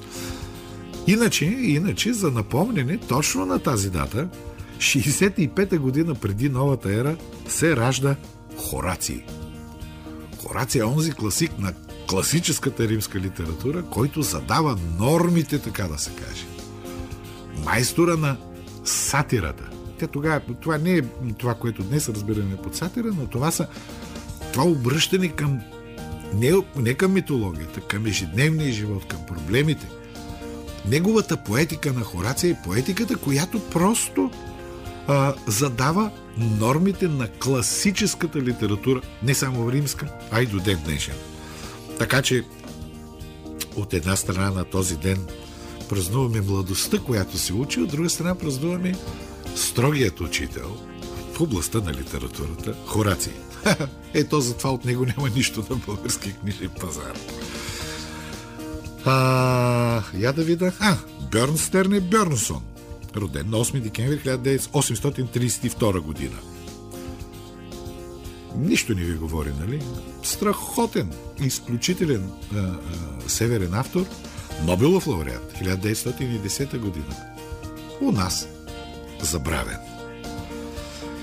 Иначе, 1.08 1.46
иначе, 1.46 2.14
за 2.14 2.32
напомнене, 2.32 2.98
точно 2.98 3.46
на 3.46 3.60
тази 3.60 3.90
дата, 3.90 4.30
65-та 4.78 5.78
година 5.78 6.16
преди 6.16 6.50
новата 6.50 6.94
ера, 6.94 7.18
се 7.48 7.76
ражда 7.76 8.16
Хораций. 8.58 9.24
Хораций 10.44 10.82
е 10.82 10.84
онзи 10.84 11.12
класик 11.12 11.60
на 11.60 11.74
класическата 12.10 12.88
римска 12.88 13.20
литература, 13.20 13.84
който 13.84 14.22
задава 14.22 14.78
нормите, 15.00 15.60
така 15.60 15.84
да 15.84 15.98
се 15.98 16.12
каже. 16.12 16.49
Майстора 17.66 18.18
на 18.18 18.38
сатирата. 18.86 19.70
Те 20.00 20.08
тогава, 20.08 20.42
това 20.62 20.78
не 20.78 20.98
е 20.98 21.02
това, 21.38 21.54
което 21.54 21.84
днес 21.84 22.10
разбираме 22.10 22.58
под 22.64 22.76
сатира, 22.76 23.08
но 23.18 23.28
това 23.28 23.52
са 23.52 23.68
това 24.54 24.64
обръщане 24.64 25.28
към 25.28 25.60
не, 26.34 26.52
не 26.76 26.94
към 26.94 27.14
митологията, 27.14 27.82
към 27.82 28.06
ежедневния 28.06 28.72
живот, 28.72 29.06
към 29.06 29.26
проблемите. 29.26 29.88
Неговата 30.88 31.38
поетика 31.38 31.94
на 31.94 32.02
Хорация 32.02 32.52
е 32.52 32.64
поетиката, 32.64 33.16
която 33.16 33.60
просто 33.70 34.32
а, 35.08 35.34
задава 35.48 36.12
нормите 36.38 37.08
на 37.08 37.28
класическата 37.28 38.42
литература, 38.42 39.02
не 39.24 39.34
само 39.34 39.72
римска, 39.72 40.08
а 40.32 40.42
и 40.42 40.46
до 40.46 40.60
ден 40.60 40.80
днешен. 40.86 41.16
Така 42.00 42.22
че 42.22 42.44
от 43.76 43.94
една 43.94 44.16
страна 44.16 44.52
на 44.52 44.66
този 44.66 44.98
ден 44.98 45.28
празнуваме 45.90 46.42
младостта, 46.42 47.00
която 47.00 47.38
се 47.38 47.54
учи, 47.54 47.82
от 47.82 47.90
друга 47.90 48.10
страна 48.10 48.36
празнуваме 48.36 48.96
строгият 49.56 50.22
учител 50.22 50.78
в 51.34 51.42
областта 51.42 51.80
на 51.80 51.94
литературата 51.94 52.76
Хораций. 52.86 53.34
Ето 54.14 54.42
затова 54.42 54.70
от 54.70 54.86
него 54.86 55.06
няма 55.06 55.30
нищо 55.30 55.66
на 55.70 55.76
български 55.76 56.34
книжен 56.34 56.70
пазар. 56.82 57.14
А, 59.06 60.04
я 60.18 60.34
да 60.34 60.44
видя. 60.44 60.72
А, 60.80 60.98
Бьорнстерн 61.32 61.94
е 61.94 62.00
Бьорнсон 62.00 62.62
роден 63.16 63.50
на 63.50 63.58
8 63.58 63.82
декември 63.82 64.20
1832 64.20 66.00
година. 66.00 66.38
Нищо 68.56 68.96
не 68.96 69.04
ви 69.04 69.14
говори, 69.14 69.52
нали? 69.60 69.82
Страхотен, 70.24 71.12
изключителен 71.40 72.32
а, 72.56 72.58
а, 72.58 72.80
северен 73.28 73.74
автор, 73.74 74.06
Нобелов 74.66 75.08
лауреат, 75.08 75.54
1910 75.62 76.78
година. 76.78 77.16
У 78.02 78.12
нас 78.12 78.48
забравен. 79.22 79.78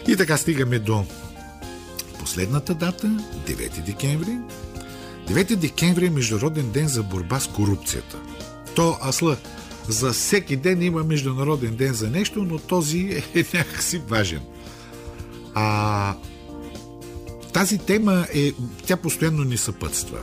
И 0.09 0.17
така 0.17 0.37
стигаме 0.37 0.79
до 0.79 1.05
последната 2.19 2.75
дата, 2.75 3.07
9 3.47 3.85
декември. 3.85 4.39
9 5.29 5.57
декември 5.57 6.07
е 6.07 6.11
Международен 6.11 6.71
ден 6.71 6.89
за 6.89 7.03
борба 7.03 7.41
с 7.41 7.47
корупцията. 7.47 8.19
То, 8.77 8.99
асла, 9.03 9.37
за 9.89 10.13
всеки 10.13 10.57
ден 10.57 10.83
има 10.83 11.05
Международен 11.05 11.77
ден 11.77 11.95
за 11.95 12.11
нещо, 12.11 12.43
но 12.43 12.59
този 12.59 13.23
е 13.35 13.45
някакси 13.55 13.99
важен. 13.99 14.41
А, 15.55 16.15
тази 17.53 17.79
тема 17.79 18.27
е, 18.35 18.53
тя 18.87 18.97
постоянно 18.97 19.45
ни 19.45 19.57
съпътства. 19.57 20.19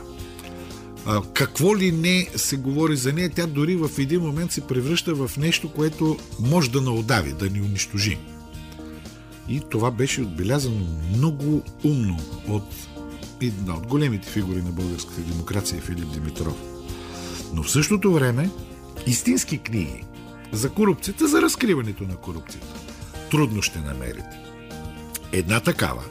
Какво 1.34 1.76
ли 1.76 1.92
не 1.92 2.28
се 2.36 2.56
говори 2.56 2.96
за 2.96 3.12
нея, 3.12 3.30
тя 3.30 3.46
дори 3.46 3.76
в 3.76 3.90
един 3.98 4.20
момент 4.20 4.52
се 4.52 4.66
превръща 4.66 5.14
в 5.14 5.36
нещо, 5.36 5.72
което 5.72 6.16
може 6.40 6.70
да 6.70 6.80
наудави, 6.80 7.32
да 7.32 7.50
ни 7.50 7.60
унищожи. 7.60 8.18
И 9.48 9.62
това 9.70 9.90
беше 9.90 10.22
отбелязано 10.22 10.86
много 11.16 11.62
умно 11.84 12.18
от 12.48 12.74
една 13.40 13.76
от 13.76 13.86
големите 13.86 14.28
фигури 14.28 14.62
на 14.62 14.70
българската 14.70 15.20
демокрация 15.20 15.82
Филип 15.82 16.12
Димитров. 16.12 16.62
Но 17.54 17.62
в 17.62 17.70
същото 17.70 18.12
време 18.12 18.50
истински 19.06 19.58
книги 19.58 20.04
за 20.52 20.70
корупцията, 20.70 21.28
за 21.28 21.42
разкриването 21.42 22.04
на 22.04 22.16
корупцията, 22.16 22.66
трудно 23.30 23.62
ще 23.62 23.78
намерите. 23.78 24.40
Една 25.32 25.60
такава 25.60 26.04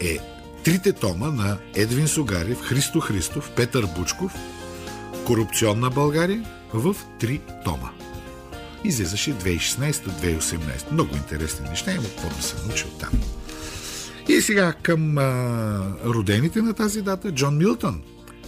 е 0.00 0.18
трите 0.64 0.92
тома 0.92 1.30
на 1.30 1.58
Едвин 1.74 2.08
Сугарев, 2.08 2.62
Христо 2.62 3.00
Христов, 3.00 3.50
Петър 3.56 3.86
Бучков 3.96 4.34
Корупционна 5.26 5.90
България 5.90 6.44
в 6.74 6.96
три 7.20 7.40
тома. 7.64 7.90
Излизаше 8.84 9.34
2016-2018. 9.34 10.92
Много 10.92 11.16
интересни 11.16 11.68
неща, 11.68 11.92
има 11.92 12.04
какво 12.04 12.28
да 12.28 12.42
се 12.42 12.56
научи 12.66 12.84
от 12.84 12.98
там. 12.98 13.10
И 14.28 14.40
сега 14.40 14.72
към 14.72 15.18
а, 15.18 15.82
родените 16.04 16.62
на 16.62 16.74
тази 16.74 17.02
дата 17.02 17.32
Джон 17.32 17.56
Милтън 17.56 18.02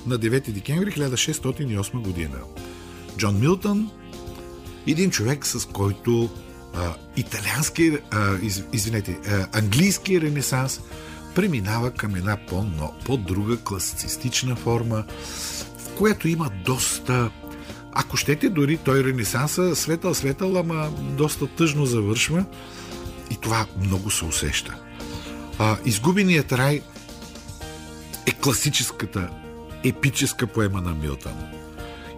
на 0.07 0.19
9 0.19 0.51
декември 0.51 0.93
1608 0.93 2.03
година. 2.03 2.39
Джон 3.17 3.41
Милтън, 3.41 3.91
един 4.87 5.11
човек 5.11 5.47
с 5.47 5.69
който 5.69 6.31
а, 6.75 6.95
италиански, 7.17 7.99
а, 8.11 8.37
из, 8.43 8.65
извинете, 8.73 9.19
а, 9.29 9.59
английски 9.59 10.21
ренесанс 10.21 10.81
преминава 11.35 11.91
към 11.91 12.15
една 12.15 12.37
по, 12.49 12.65
по-друга 13.05 13.57
класицистична 13.57 14.57
форма, 14.57 15.05
в 15.79 15.97
която 15.97 16.29
има 16.29 16.51
доста 16.65 17.31
ако 17.93 18.17
щете, 18.17 18.49
дори 18.49 18.77
той 18.77 19.05
Ренесанса 19.05 19.77
светъл, 19.77 20.15
светъл, 20.15 20.59
ама 20.59 20.91
доста 20.99 21.47
тъжно 21.47 21.87
завършва 21.87 22.45
и 23.31 23.37
това 23.37 23.67
много 23.85 24.11
се 24.11 24.25
усеща. 24.25 24.79
А, 25.59 25.77
Изгубеният 25.85 26.53
рай 26.53 26.81
е 28.27 28.33
класическата 28.33 29.29
епическа 29.85 30.47
поема 30.47 30.81
на 30.81 30.95
Милтън. 30.95 31.35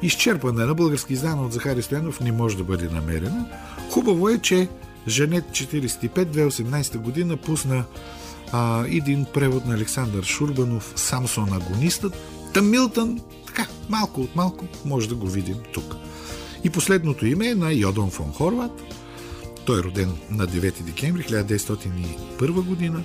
Изчерпана 0.03 0.67
на 0.67 0.75
български 0.75 1.13
издана 1.13 1.43
от 1.43 1.53
Захари 1.53 1.83
Стоянов 1.83 2.21
не 2.21 2.33
може 2.33 2.57
да 2.57 2.65
бъде 2.65 2.89
намерена. 2.89 3.47
Хубаво 3.91 4.29
е, 4.29 4.39
че 4.39 4.69
Женет 5.09 5.45
45 5.51 6.09
2018 6.09 6.97
година 6.97 7.37
пусна 7.37 7.85
а, 8.53 8.85
един 8.89 9.27
превод 9.35 9.67
на 9.67 9.75
Александър 9.75 10.23
Шурбанов 10.23 10.93
Самсон 10.97 11.53
агонистът. 11.53 12.17
Та 12.55 12.63
Милтън, 12.63 13.21
така, 13.47 13.67
малко 13.89 14.21
от 14.21 14.37
малко, 14.37 14.65
може 14.85 15.09
да 15.09 15.15
го 15.15 15.27
видим 15.27 15.57
тук. 15.73 15.95
И 16.65 16.71
последното 16.71 17.27
име 17.27 17.49
е 17.49 17.55
на 17.55 17.73
Йодон 17.73 18.11
фон 18.11 18.33
Хорват. 18.33 18.83
Той 19.65 19.81
е 19.81 19.83
роден 19.83 20.13
на 20.31 20.47
9 20.47 20.83
декември 20.83 21.23
1901 21.23 22.51
година. 22.51 23.05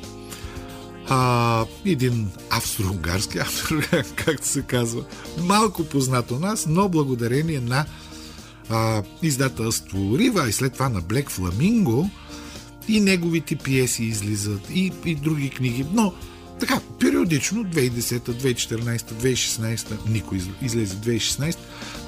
А, 1.09 1.65
един 1.85 2.29
австро-унгарски 2.49 3.37
автор, 3.37 3.89
както 4.15 4.47
се 4.47 4.61
казва, 4.61 5.03
малко 5.43 5.83
познат 5.83 6.31
у 6.31 6.39
нас, 6.39 6.65
но 6.69 6.89
благодарение 6.89 7.59
на 7.59 7.85
а, 8.69 9.03
издателство 9.21 10.17
Рива 10.17 10.49
и 10.49 10.53
след 10.53 10.73
това 10.73 10.89
на 10.89 11.01
Блек 11.01 11.29
Фламинго 11.29 12.09
и 12.89 12.99
неговите 13.01 13.55
пиеси 13.55 14.03
излизат 14.03 14.69
и, 14.69 14.91
и 15.05 15.15
други 15.15 15.49
книги. 15.49 15.85
Но 15.93 16.13
така, 16.59 16.81
периодично, 16.99 17.63
2010, 17.63 18.19
2014, 18.19 18.97
2016, 18.97 20.09
никой 20.09 20.41
излезе 20.61 20.95
2016, 20.95 21.57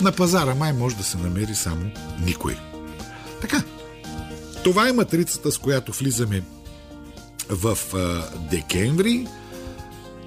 на 0.02 0.12
пазара 0.12 0.56
май 0.56 0.74
може 0.74 0.96
да 0.96 1.04
се 1.04 1.18
намери 1.18 1.56
само 1.56 1.92
никой. 2.26 2.58
Така, 3.42 3.64
това 4.64 4.90
е 4.90 4.94
матрицата, 4.94 5.52
с 5.52 5.58
която 5.58 5.92
влизаме 5.92 6.44
в 7.50 7.78
а, 7.94 8.30
декември. 8.50 9.28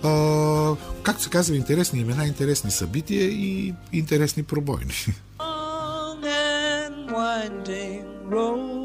А, 0.02 0.76
както 1.02 1.22
се 1.22 1.30
казва, 1.30 1.56
интересни 1.56 2.00
имена, 2.00 2.26
интересни 2.26 2.70
събития 2.70 3.24
и 3.24 3.74
интересни 3.92 4.42
пробойни. 4.42 4.94
Преге. 7.08 8.83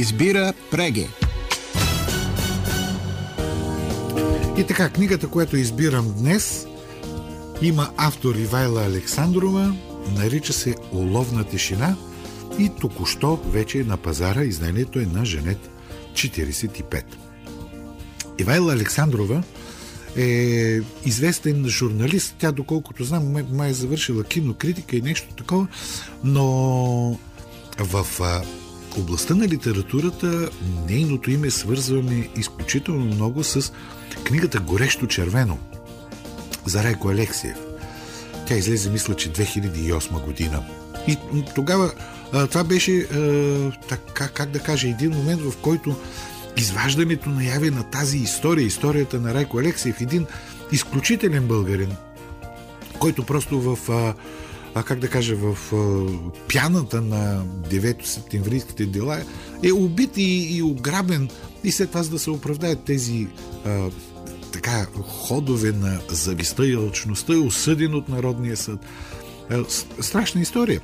Избира 0.00 0.52
Преге. 0.70 1.08
И 4.58 4.66
така, 4.66 4.88
книгата, 4.88 5.28
която 5.28 5.56
избирам 5.56 6.14
днес, 6.18 6.66
има 7.62 7.90
автор 7.96 8.34
Ивайла 8.34 8.82
Александрова, 8.82 9.74
нарича 10.16 10.52
се 10.52 10.74
Оловна 10.92 11.44
тишина 11.44 11.96
и 12.58 12.70
току-що 12.80 13.40
вече 13.46 13.78
е 13.78 13.84
на 13.84 13.96
пазара 13.96 14.42
изданието 14.42 14.98
е 14.98 15.06
на 15.06 15.24
Женет 15.24 15.70
45. 16.12 17.02
Ивайла 18.38 18.72
Александрова 18.72 19.42
е 20.16 20.80
известен 21.04 21.68
журналист. 21.68 22.34
Тя, 22.38 22.52
доколкото 22.52 23.04
знам, 23.04 23.34
май 23.52 23.70
е 23.70 23.74
завършила 23.74 24.24
кинокритика 24.24 24.96
и 24.96 25.02
нещо 25.02 25.34
такова, 25.34 25.66
но 26.24 27.18
в 27.78 28.06
областта 28.98 29.34
на 29.34 29.48
литературата 29.48 30.50
нейното 30.88 31.30
име 31.30 31.50
свързваме 31.50 32.28
изключително 32.36 33.04
много 33.04 33.44
с 33.44 33.72
книгата 34.24 34.60
Горещо 34.60 35.06
червено 35.06 35.58
за 36.66 36.84
Райко 36.84 37.08
Алексиев. 37.08 37.56
Тя 38.46 38.54
излезе, 38.54 38.90
мисля, 38.90 39.16
че 39.16 39.32
2008 39.32 40.24
година. 40.24 40.64
И 41.08 41.18
тогава 41.54 41.92
това 42.50 42.64
беше, 42.64 43.06
така, 43.88 44.28
как 44.28 44.50
да 44.50 44.58
кажа, 44.58 44.88
един 44.88 45.10
момент, 45.10 45.42
в 45.42 45.56
който 45.56 45.96
изваждането 46.56 47.30
наяве 47.30 47.70
на 47.70 47.82
тази 47.82 48.18
история, 48.18 48.66
историята 48.66 49.20
на 49.20 49.34
Райко 49.34 49.58
Алексиев, 49.58 50.00
един 50.00 50.26
изключителен 50.72 51.46
българин, 51.46 51.92
който 52.98 53.26
просто 53.26 53.60
в, 53.60 53.90
а, 53.90 54.14
а, 54.74 54.82
как 54.82 54.98
да 54.98 55.08
кажа, 55.08 55.36
в 55.36 55.72
а, 55.72 56.06
пяната 56.52 57.00
на 57.00 57.44
9 57.70 58.04
септемврийските 58.04 58.86
дела 58.86 59.22
е 59.62 59.72
убит 59.72 60.16
и, 60.16 60.56
и 60.56 60.62
ограбен 60.62 61.28
и 61.64 61.72
след 61.72 61.88
това 61.88 62.02
за 62.02 62.10
да 62.10 62.18
се 62.18 62.30
оправдаят 62.30 62.84
тези 62.84 63.28
а, 63.66 63.90
така 64.52 64.86
ходове 65.02 65.72
на 65.72 66.00
зависта 66.08 66.66
и 66.66 66.74
алчността 66.74 67.32
е 67.32 67.36
осъден 67.36 67.94
от 67.94 68.08
Народния 68.08 68.56
съд. 68.56 68.80
А, 69.50 69.64
страшна 70.00 70.40
история. 70.40 70.80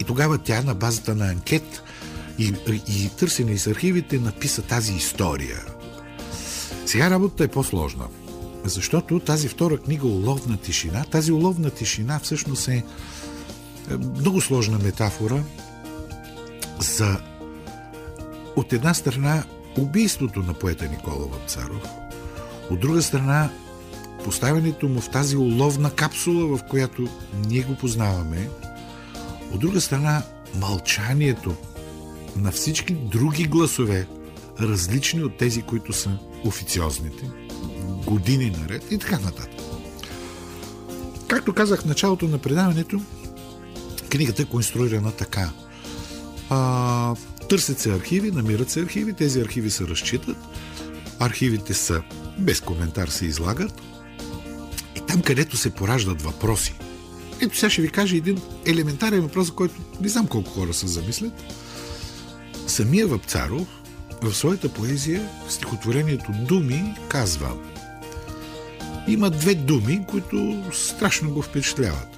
И 0.00 0.04
тогава 0.04 0.38
тя 0.38 0.62
на 0.62 0.74
базата 0.74 1.14
на 1.14 1.30
анкет 1.30 1.82
и, 2.38 2.54
и 2.88 3.10
търсене 3.18 3.52
из 3.52 3.66
архивите 3.66 4.18
написа 4.18 4.62
тази 4.62 4.92
история. 4.92 5.64
Сега 6.86 7.10
работата 7.10 7.44
е 7.44 7.48
по-сложна, 7.48 8.04
защото 8.64 9.20
тази 9.20 9.48
втора 9.48 9.78
книга 9.78 10.06
Уловна 10.06 10.56
тишина, 10.56 11.04
тази 11.04 11.32
уловна 11.32 11.70
тишина 11.70 12.18
всъщност 12.18 12.68
е, 12.68 12.84
е 13.90 13.96
много 13.96 14.40
сложна 14.40 14.78
метафора 14.78 15.42
за 16.80 17.20
от 18.56 18.72
една 18.72 18.94
страна 18.94 19.44
убийството 19.78 20.40
на 20.40 20.54
поета 20.54 20.88
Никола 20.88 21.26
Вапцаров, 21.26 21.82
от 22.70 22.80
друга 22.80 23.02
страна 23.02 23.50
поставянето 24.24 24.88
му 24.88 25.00
в 25.00 25.10
тази 25.10 25.36
уловна 25.36 25.90
капсула, 25.90 26.56
в 26.56 26.62
която 26.70 27.08
ние 27.48 27.62
го 27.62 27.74
познаваме, 27.74 28.48
от 29.52 29.60
друга 29.60 29.80
страна 29.80 30.22
мълчанието 30.54 31.54
на 32.36 32.52
всички 32.52 32.94
други 32.94 33.44
гласове, 33.44 34.06
различни 34.60 35.22
от 35.22 35.36
тези, 35.36 35.62
които 35.62 35.92
са 35.92 36.18
официозните, 36.44 37.24
години 38.06 38.50
наред 38.60 38.84
и 38.90 38.98
така 38.98 39.18
нататък. 39.18 39.60
Както 41.28 41.54
казах 41.54 41.80
в 41.80 41.84
началото 41.84 42.28
на 42.28 42.38
предаването, 42.38 43.00
книгата 44.08 44.42
е 44.42 44.44
конструирана 44.44 45.12
така. 45.12 45.50
А, 46.50 47.14
Търсят 47.48 47.78
се 47.78 47.92
архиви, 47.92 48.30
намират 48.30 48.70
се 48.70 48.80
архиви, 48.80 49.12
тези 49.12 49.40
архиви 49.40 49.70
се 49.70 49.84
разчитат, 49.84 50.36
архивите 51.18 51.74
са 51.74 52.02
без 52.38 52.60
коментар 52.60 53.08
се 53.08 53.26
излагат 53.26 53.80
и 54.96 55.00
там, 55.00 55.22
където 55.22 55.56
се 55.56 55.70
пораждат 55.70 56.22
въпроси. 56.22 56.74
Ето 57.40 57.56
сега 57.56 57.70
ще 57.70 57.82
ви 57.82 57.88
кажа 57.88 58.16
един 58.16 58.40
елементарен 58.66 59.20
въпрос, 59.20 59.46
за 59.46 59.52
който 59.52 59.74
не 60.00 60.08
знам 60.08 60.26
колко 60.26 60.50
хора 60.50 60.74
се 60.74 60.86
замислят. 60.86 61.32
Самия 62.66 63.06
Вапцаров 63.06 63.79
в 64.22 64.34
своята 64.34 64.68
поезия, 64.68 65.28
в 65.46 65.52
стихотворението 65.52 66.32
Думи, 66.32 66.94
казва 67.08 67.56
има 69.08 69.30
две 69.30 69.54
думи, 69.54 70.06
които 70.10 70.62
страшно 70.72 71.30
го 71.30 71.42
впечатляват. 71.42 72.08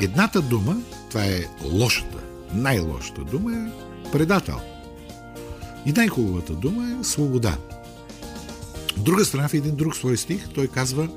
Едната 0.00 0.42
дума, 0.42 0.76
това 1.10 1.24
е 1.24 1.44
лошата, 1.64 2.18
най-лошата 2.52 3.24
дума 3.24 3.56
е 3.56 3.70
предател. 4.12 4.60
И 5.86 5.92
най-хубавата 5.92 6.52
дума 6.52 6.96
е 7.00 7.04
свобода. 7.04 7.56
От 8.96 9.04
друга 9.04 9.24
страна, 9.24 9.48
в 9.48 9.54
един 9.54 9.76
друг 9.76 9.96
свой 9.96 10.16
стих, 10.16 10.48
той 10.48 10.66
казва 10.66 11.08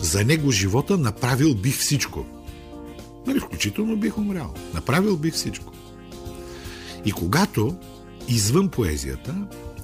За 0.00 0.24
него 0.24 0.50
живота 0.50 0.96
направил 0.96 1.54
бих 1.54 1.78
всичко. 1.78 2.26
Нали, 3.26 3.40
включително 3.40 3.96
бих 3.96 4.18
умрял. 4.18 4.54
Направил 4.74 5.16
бих 5.16 5.34
всичко. 5.34 5.72
И 7.04 7.12
когато 7.12 7.76
извън 8.28 8.68
поезията, 8.68 9.34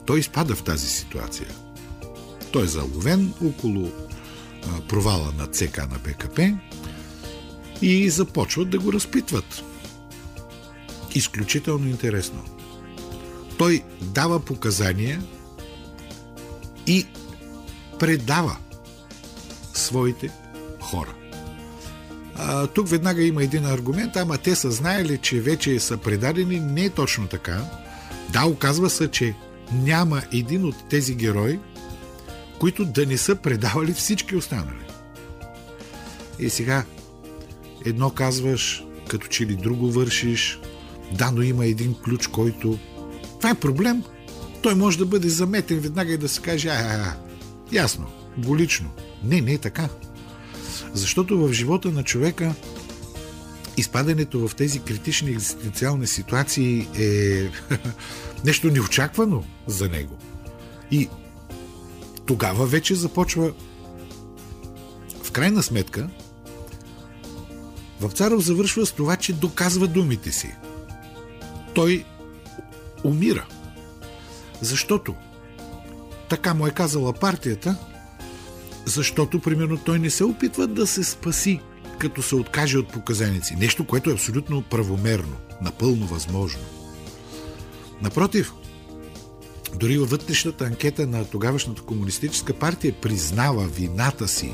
той 0.07 0.19
изпада 0.19 0.55
в 0.55 0.63
тази 0.63 0.89
ситуация. 0.89 1.49
Той 2.53 2.63
е 2.63 2.67
заловен 2.67 3.35
около 3.45 3.93
провала 4.89 5.33
на 5.39 5.47
ЦК 5.47 5.77
на 5.79 5.99
БКП 6.05 6.59
и 7.83 8.11
започват 8.11 8.71
да 8.71 8.79
го 8.79 8.93
разпитват. 8.93 9.63
Изключително 11.15 11.89
интересно. 11.89 12.45
Той 13.59 13.83
дава 14.01 14.41
показания 14.41 15.23
и 16.87 17.07
предава 17.99 18.57
своите 19.75 20.31
хора. 20.81 21.15
А, 22.35 22.67
тук 22.67 22.89
веднага 22.89 23.23
има 23.23 23.43
един 23.43 23.67
аргумент, 23.67 24.17
ама 24.17 24.39
те 24.39 24.55
са 24.55 24.71
знаели, 24.71 25.19
че 25.19 25.41
вече 25.41 25.81
са 25.81 25.97
предадени. 25.97 26.61
Не 26.61 26.85
е 26.85 26.91
точно 26.91 27.27
така. 27.27 27.65
Да, 28.33 28.47
оказва 28.47 28.91
се, 28.91 29.11
че 29.11 29.35
няма 29.73 30.23
един 30.33 30.65
от 30.65 30.89
тези 30.89 31.15
герои, 31.15 31.59
които 32.59 32.85
да 32.85 33.07
не 33.07 33.19
са 33.19 33.37
предавали 33.37 33.93
всички 33.93 34.37
останали. 34.37 34.85
И 36.39 36.51
сега, 36.51 36.85
едно 37.85 38.11
казваш, 38.11 38.85
като 39.09 39.27
че 39.27 39.47
ли 39.47 39.57
друго 39.57 39.91
вършиш, 39.91 40.61
да, 41.13 41.31
но 41.31 41.43
има 41.43 41.67
един 41.67 41.95
ключ, 41.95 42.27
който... 42.27 42.79
Това 43.37 43.51
е 43.51 43.55
проблем. 43.55 44.03
Той 44.63 44.75
може 44.75 44.99
да 44.99 45.07
бъде 45.07 45.29
заметен 45.29 45.81
веднага 45.81 46.13
и 46.13 46.19
да 46.19 46.29
се 46.29 46.41
каже, 46.41 46.69
а, 46.69 46.73
а, 46.73 47.05
а 47.05 47.17
ясно, 47.73 48.07
болично. 48.37 48.91
Не, 49.25 49.41
не 49.41 49.53
е 49.53 49.59
така. 49.59 49.89
Защото 50.93 51.39
в 51.39 51.53
живота 51.53 51.91
на 51.91 52.03
човека 52.03 52.55
изпадането 53.77 54.49
в 54.49 54.55
тези 54.55 54.81
критични 54.81 55.31
екзистенциални 55.31 56.07
ситуации 56.07 56.89
е 56.99 57.51
нещо 58.45 58.71
неочаквано 58.71 59.45
за 59.67 59.89
него. 59.89 60.19
И 60.91 61.09
тогава 62.27 62.67
вече 62.67 62.95
започва 62.95 63.53
в 65.23 65.31
крайна 65.31 65.63
сметка 65.63 66.09
Вапцаров 68.01 68.45
завършва 68.45 68.87
с 68.87 68.93
това, 68.93 69.17
че 69.17 69.33
доказва 69.33 69.87
думите 69.87 70.33
си. 70.33 70.55
Той 71.75 72.05
умира. 73.05 73.47
Защото 74.61 75.15
така 76.29 76.55
му 76.55 76.67
е 76.67 76.71
казала 76.71 77.13
партията, 77.13 77.77
защото, 78.85 79.41
примерно, 79.41 79.79
той 79.79 79.99
не 79.99 80.11
се 80.11 80.25
опитва 80.25 80.67
да 80.67 80.87
се 80.87 81.05
спаси, 81.05 81.61
като 82.03 82.23
се 82.23 82.37
откаже 82.37 82.79
от 82.79 82.93
показаници. 82.93 83.57
Нещо, 83.57 83.87
което 83.87 84.11
е 84.11 84.13
абсолютно 84.13 84.63
правомерно, 84.63 85.37
напълно 85.61 86.07
възможно. 86.07 86.61
Напротив, 88.01 88.53
дори 89.81 89.99
във 89.99 90.11
вътрешната 90.11 90.65
анкета 90.65 91.07
на 91.07 91.25
тогавашната 91.25 91.83
комунистическа 91.83 92.55
партия 92.55 92.95
признава 93.03 93.67
вината 93.67 94.29
си. 94.29 94.53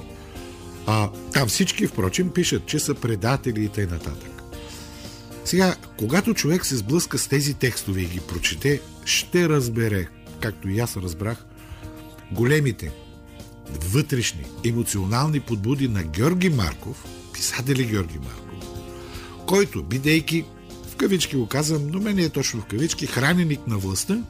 А, 0.87 1.11
там 1.33 1.49
всички, 1.49 1.87
впрочем, 1.87 2.31
пишат, 2.31 2.67
че 2.67 2.79
са 2.79 2.95
предатели 2.95 3.65
и 3.65 3.69
т.н. 3.69 3.99
Сега, 5.45 5.77
когато 5.99 6.35
човек 6.35 6.67
се 6.67 6.77
сблъска 6.77 7.19
с 7.19 7.29
тези 7.29 7.55
текстове 7.55 8.01
и 8.01 8.07
ги 8.07 8.21
прочете, 8.21 8.81
ще 9.05 9.49
разбере, 9.49 10.09
както 10.41 10.69
и 10.69 10.79
аз 10.79 10.97
разбрах, 10.97 11.45
големите, 12.33 12.93
вътрешни, 13.81 14.45
емоционални 14.65 15.41
подбуди 15.41 15.89
на 15.89 16.03
Георги 16.03 16.49
Марков, 16.49 17.05
писатели 17.39 17.85
Георги 17.85 18.19
Марков, 18.19 18.69
който, 19.47 19.83
бидейки, 19.83 20.45
в 20.89 20.97
кавички 20.97 21.37
го 21.37 21.47
казвам, 21.47 21.87
но 21.87 22.01
мен 22.01 22.19
е 22.19 22.29
точно 22.29 22.61
в 22.61 22.65
кавички, 22.65 23.07
храненик 23.07 23.67
на 23.67 23.79
властта, 23.79 24.23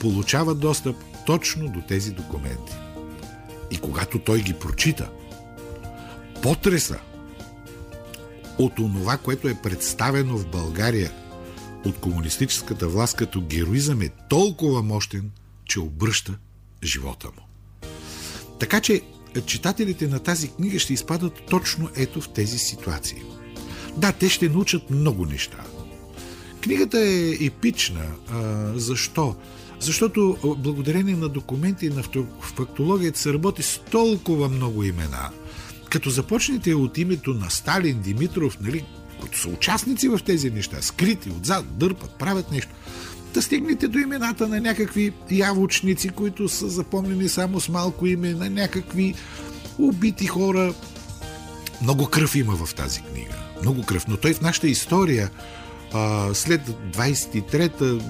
получава 0.00 0.54
достъп 0.54 0.96
точно 1.26 1.68
до 1.68 1.82
тези 1.88 2.10
документи. 2.10 2.72
И 3.70 3.78
когато 3.78 4.18
той 4.18 4.40
ги 4.40 4.54
прочита, 4.54 5.10
потреса 6.42 6.98
от 8.58 8.78
онова, 8.78 9.16
което 9.16 9.48
е 9.48 9.62
представено 9.62 10.38
в 10.38 10.46
България 10.46 11.12
от 11.84 11.96
комунистическата 11.96 12.88
власт 12.88 13.16
като 13.16 13.40
героизъм 13.40 14.02
е 14.02 14.10
толкова 14.28 14.82
мощен, 14.82 15.30
че 15.64 15.80
обръща 15.80 16.38
живота 16.82 17.26
му. 17.26 17.42
Така 18.58 18.80
че 18.80 19.02
читателите 19.46 20.08
на 20.08 20.18
тази 20.18 20.48
книга 20.48 20.78
ще 20.78 20.92
изпадат 20.92 21.42
точно 21.50 21.88
ето 21.96 22.20
в 22.20 22.28
тези 22.28 22.58
ситуации. 22.58 23.22
Да, 23.96 24.12
те 24.12 24.28
ще 24.28 24.48
научат 24.48 24.90
много 24.90 25.26
неща. 25.26 25.64
Книгата 26.60 27.00
е 27.00 27.44
епична. 27.44 28.06
А, 28.30 28.72
защо? 28.74 29.36
Защото 29.80 30.36
благодарение 30.58 31.16
на 31.16 31.28
документи 31.28 31.88
на 31.88 32.02
фактологията 32.40 33.18
се 33.18 33.32
работи 33.32 33.62
с 33.62 33.80
толкова 33.90 34.48
много 34.48 34.84
имена. 34.84 35.30
Като 35.90 36.10
започнете 36.10 36.74
от 36.74 36.98
името 36.98 37.34
на 37.34 37.50
Сталин, 37.50 38.00
Димитров, 38.00 38.60
нали, 38.60 38.84
които 39.20 39.38
са 39.38 39.48
участници 39.48 40.08
в 40.08 40.20
тези 40.26 40.50
неща, 40.50 40.82
скрити 40.82 41.30
отзад, 41.30 41.78
дърпат, 41.78 42.10
правят 42.18 42.52
нещо, 42.52 42.70
да 43.34 43.42
стигнете 43.42 43.88
до 43.88 43.98
имената 43.98 44.48
на 44.48 44.60
някакви 44.60 45.12
явочници, 45.30 46.08
които 46.08 46.48
са 46.48 46.68
запомнени 46.68 47.28
само 47.28 47.60
с 47.60 47.68
малко 47.68 48.06
име, 48.06 48.32
на 48.32 48.50
някакви 48.50 49.14
убити 49.78 50.26
хора. 50.26 50.74
Много 51.82 52.06
кръв 52.06 52.34
има 52.34 52.66
в 52.66 52.74
тази 52.74 53.00
книга. 53.00 53.34
Много 53.62 53.82
кръв. 53.82 54.08
Но 54.08 54.16
той 54.16 54.34
в 54.34 54.40
нашата 54.40 54.68
история 54.68 55.30
а, 55.92 56.34
след 56.34 56.60
23-та 56.68 58.04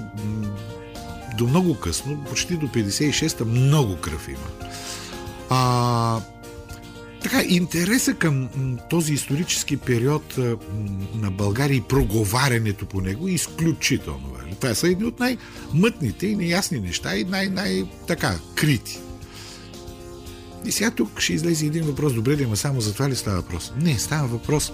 до 1.37 1.47
много 1.47 1.79
късно, 1.79 2.23
почти 2.29 2.57
до 2.57 2.67
56-та, 2.67 3.45
много 3.45 3.95
кръв 3.95 4.27
има. 4.27 4.69
А, 5.49 6.19
така, 7.23 7.43
интереса 7.47 8.13
към 8.13 8.49
този 8.89 9.13
исторически 9.13 9.77
период 9.77 10.37
на 11.15 11.31
България 11.31 11.75
и 11.75 11.81
проговарянето 11.81 12.85
по 12.85 13.01
него 13.01 13.27
е 13.27 13.31
изключително. 13.31 14.35
Това 14.59 14.75
са 14.75 14.87
едни 14.87 15.05
от 15.05 15.19
най-мътните 15.19 16.27
и 16.27 16.35
неясни 16.35 16.79
неща 16.79 17.17
и 17.17 17.23
най-така 17.23 18.39
крити. 18.55 18.99
И 20.65 20.71
сега 20.71 20.91
тук 20.91 21.19
ще 21.19 21.33
излезе 21.33 21.65
един 21.65 21.83
въпрос. 21.83 22.13
Добре 22.13 22.37
ли, 22.37 22.43
ама 22.43 22.57
само 22.57 22.81
за 22.81 22.93
това 22.93 23.09
ли 23.09 23.15
става 23.15 23.37
въпрос? 23.37 23.71
Не, 23.77 23.99
става 23.99 24.27
въпрос 24.27 24.71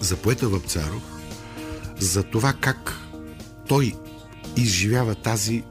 за 0.00 0.16
поета 0.16 0.48
Въпцаров, 0.48 1.02
за 1.98 2.22
това 2.22 2.52
как 2.52 2.94
той 3.68 3.92
изживява 4.56 5.14
тази 5.14 5.64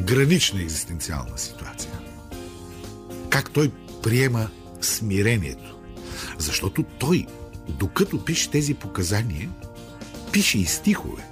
гранична 0.00 0.62
екзистенциална 0.62 1.38
ситуация. 1.38 1.92
Как 3.30 3.50
той 3.50 3.70
приема 4.06 4.48
смирението. 4.80 5.76
Защото 6.38 6.82
той, 6.82 7.26
докато 7.68 8.24
пише 8.24 8.50
тези 8.50 8.74
показания, 8.74 9.50
пише 10.32 10.58
и 10.58 10.64
стихове. 10.64 11.22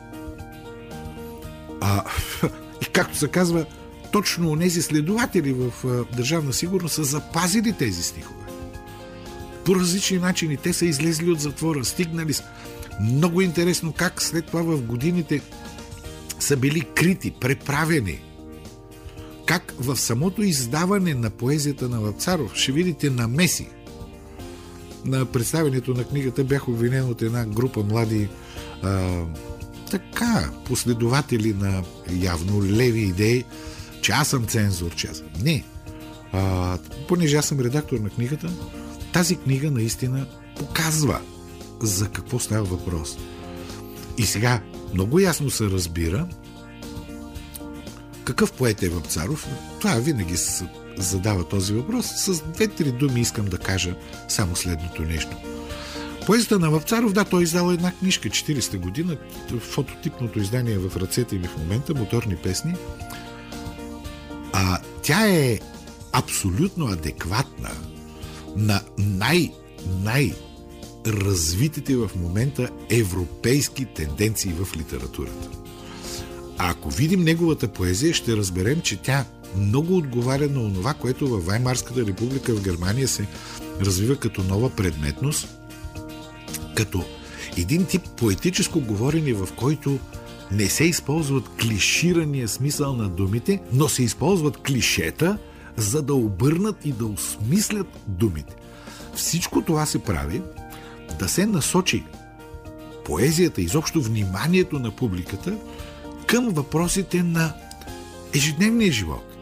А, 1.80 2.04
и 2.82 2.84
както 2.84 3.18
се 3.18 3.28
казва, 3.28 3.66
точно 4.12 4.58
тези 4.58 4.82
следователи 4.82 5.52
в 5.52 5.72
Държавна 6.16 6.52
сигурност 6.52 6.94
са 6.94 7.04
запазили 7.04 7.72
тези 7.72 8.02
стихове. 8.02 8.46
По 9.64 9.74
различни 9.74 10.18
начини 10.18 10.56
те 10.56 10.72
са 10.72 10.86
излезли 10.86 11.30
от 11.30 11.40
затвора, 11.40 11.84
стигнали 11.84 12.32
с... 12.32 12.42
Много 13.00 13.40
интересно 13.40 13.92
как 13.92 14.22
след 14.22 14.46
това 14.46 14.62
в 14.62 14.82
годините 14.82 15.40
са 16.38 16.56
били 16.56 16.80
крити, 16.94 17.34
преправени. 17.40 18.33
Как 19.46 19.74
в 19.78 19.96
самото 19.96 20.42
издаване 20.42 21.14
на 21.14 21.30
поезията 21.30 21.88
на 21.88 22.00
Вапцаров 22.00 22.54
ще 22.54 22.72
видите 22.72 23.10
намеси. 23.10 23.68
На 25.04 25.24
представянето 25.24 25.94
на 25.94 26.04
книгата 26.04 26.44
бях 26.44 26.68
обвинен 26.68 27.08
от 27.08 27.22
една 27.22 27.46
група 27.46 27.82
млади 27.82 28.28
а, 28.82 29.22
така 29.90 30.50
последователи 30.66 31.52
на 31.54 31.82
явно 32.20 32.64
леви 32.64 33.00
идеи, 33.00 33.44
че 34.00 34.12
аз 34.12 34.28
съм 34.28 34.46
цензор, 34.46 34.94
че 34.94 35.06
аз 35.06 35.16
съм. 35.16 35.26
Не. 35.42 35.64
А, 36.32 36.78
понеже 37.08 37.36
аз 37.36 37.46
съм 37.46 37.60
редактор 37.60 37.98
на 37.98 38.10
книгата, 38.10 38.50
тази 39.12 39.36
книга 39.36 39.70
наистина 39.70 40.26
показва 40.58 41.20
за 41.82 42.08
какво 42.08 42.38
става 42.38 42.64
въпрос. 42.64 43.18
И 44.18 44.22
сега 44.22 44.60
много 44.94 45.18
ясно 45.20 45.50
се 45.50 45.64
разбира 45.64 46.28
какъв 48.24 48.52
поет 48.52 48.82
е 48.82 48.88
Вапцаров. 48.88 49.48
Това 49.80 49.94
винаги 49.94 50.36
се 50.36 50.68
задава 50.96 51.48
този 51.48 51.72
въпрос. 51.72 52.06
С 52.06 52.42
две-три 52.42 52.92
думи 52.92 53.20
искам 53.20 53.46
да 53.46 53.58
кажа 53.58 53.94
само 54.28 54.56
следното 54.56 55.02
нещо. 55.02 55.36
Поезда 56.26 56.58
на 56.58 56.70
Вапцаров, 56.70 57.12
да, 57.12 57.24
той 57.24 57.42
издал 57.42 57.70
една 57.70 57.92
книжка 57.92 58.28
40-та 58.28 58.78
година, 58.78 59.16
фототипното 59.60 60.38
издание 60.38 60.74
е 60.74 60.78
в 60.78 60.96
ръцете 60.96 61.38
ми 61.38 61.48
в 61.48 61.56
момента, 61.56 61.94
моторни 61.94 62.36
песни. 62.36 62.74
А 64.52 64.78
тя 65.02 65.28
е 65.28 65.58
абсолютно 66.12 66.86
адекватна 66.86 67.70
на 68.56 68.80
най- 68.98 69.52
най- 70.02 70.34
развитите 71.06 71.96
в 71.96 72.10
момента 72.16 72.68
европейски 72.90 73.84
тенденции 73.84 74.52
в 74.52 74.76
литературата. 74.76 75.63
А 76.58 76.70
ако 76.70 76.90
видим 76.90 77.20
неговата 77.20 77.68
поезия, 77.68 78.14
ще 78.14 78.36
разберем, 78.36 78.80
че 78.80 78.96
тя 78.96 79.24
много 79.56 79.96
отговаря 79.96 80.48
на 80.48 80.60
онова, 80.60 80.94
което 80.94 81.28
във 81.28 81.46
Ваймарската 81.46 82.06
република 82.06 82.54
в 82.54 82.62
Германия 82.62 83.08
се 83.08 83.26
развива 83.80 84.16
като 84.16 84.42
нова 84.42 84.70
предметност, 84.70 85.48
като 86.74 87.04
един 87.56 87.84
тип 87.84 88.02
поетическо 88.16 88.80
говорене, 88.80 89.32
в 89.32 89.48
който 89.56 89.98
не 90.52 90.68
се 90.68 90.84
използват 90.84 91.48
клиширания 91.60 92.48
смисъл 92.48 92.96
на 92.96 93.08
думите, 93.08 93.60
но 93.72 93.88
се 93.88 94.02
използват 94.02 94.56
клишета, 94.56 95.38
за 95.76 96.02
да 96.02 96.14
обърнат 96.14 96.76
и 96.84 96.92
да 96.92 97.06
осмислят 97.06 97.86
думите. 98.06 98.54
Всичко 99.14 99.62
това 99.62 99.86
се 99.86 99.98
прави 99.98 100.42
да 101.18 101.28
се 101.28 101.46
насочи 101.46 102.04
поезията, 103.04 103.60
изобщо 103.60 104.02
вниманието 104.02 104.78
на 104.78 104.90
публиката 104.90 105.58
към 106.34 106.48
въпросите 106.48 107.22
на 107.22 107.54
ежедневния 108.34 108.92
живот. 108.92 109.36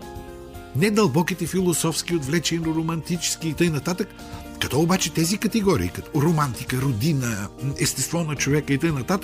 Не 0.77 0.91
дълбоките 0.91 1.47
философски, 1.47 2.15
отвлечени, 2.15 2.67
романтически 2.67 3.49
и 3.49 3.55
т.н. 3.55 3.97
Като 4.61 4.81
обаче 4.81 5.13
тези 5.13 5.39
категории, 5.39 5.89
като 5.89 6.23
романтика, 6.23 6.77
родина, 6.77 7.49
естество 7.81 8.25
на 8.25 8.37
човека 8.37 8.73
и 8.73 8.79
т.н. 8.79 9.19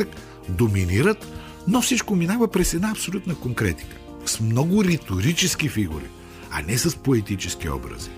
доминират, 0.49 1.27
но 1.67 1.83
всичко 1.83 2.17
минава 2.17 2.49
през 2.49 2.75
една 2.75 2.91
абсолютна 2.91 3.35
конкретика. 3.35 3.97
С 4.27 4.41
много 4.41 4.85
риторически 4.85 5.69
фигури, 5.69 6.09
а 6.51 6.63
не 6.63 6.79
с 6.79 6.97
поетически 6.97 7.69
образи. 7.69 8.11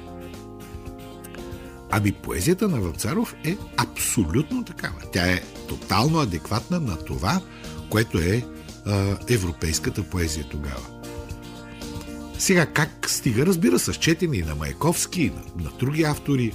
Ами 1.90 2.12
поезията 2.12 2.68
на 2.68 2.80
Вълцаров 2.80 3.34
е 3.44 3.56
абсолютно 3.76 4.64
такава. 4.64 5.00
Тя 5.12 5.32
е 5.32 5.42
тотално 5.68 6.20
адекватна 6.20 6.80
на 6.80 6.96
това, 6.96 7.40
което 7.88 8.18
е 8.18 8.44
а, 8.86 9.16
европейската 9.28 10.02
поезия 10.02 10.44
тогава. 10.50 10.86
Сега 12.38 12.66
как 12.66 13.10
стига? 13.10 13.46
Разбира 13.46 13.78
се, 13.78 13.92
с 13.92 13.96
четене 13.96 14.36
и 14.36 14.42
на 14.42 14.54
Майковски, 14.54 15.22
и 15.22 15.30
на, 15.30 15.64
на 15.64 15.70
други 15.78 16.02
автори, 16.02 16.52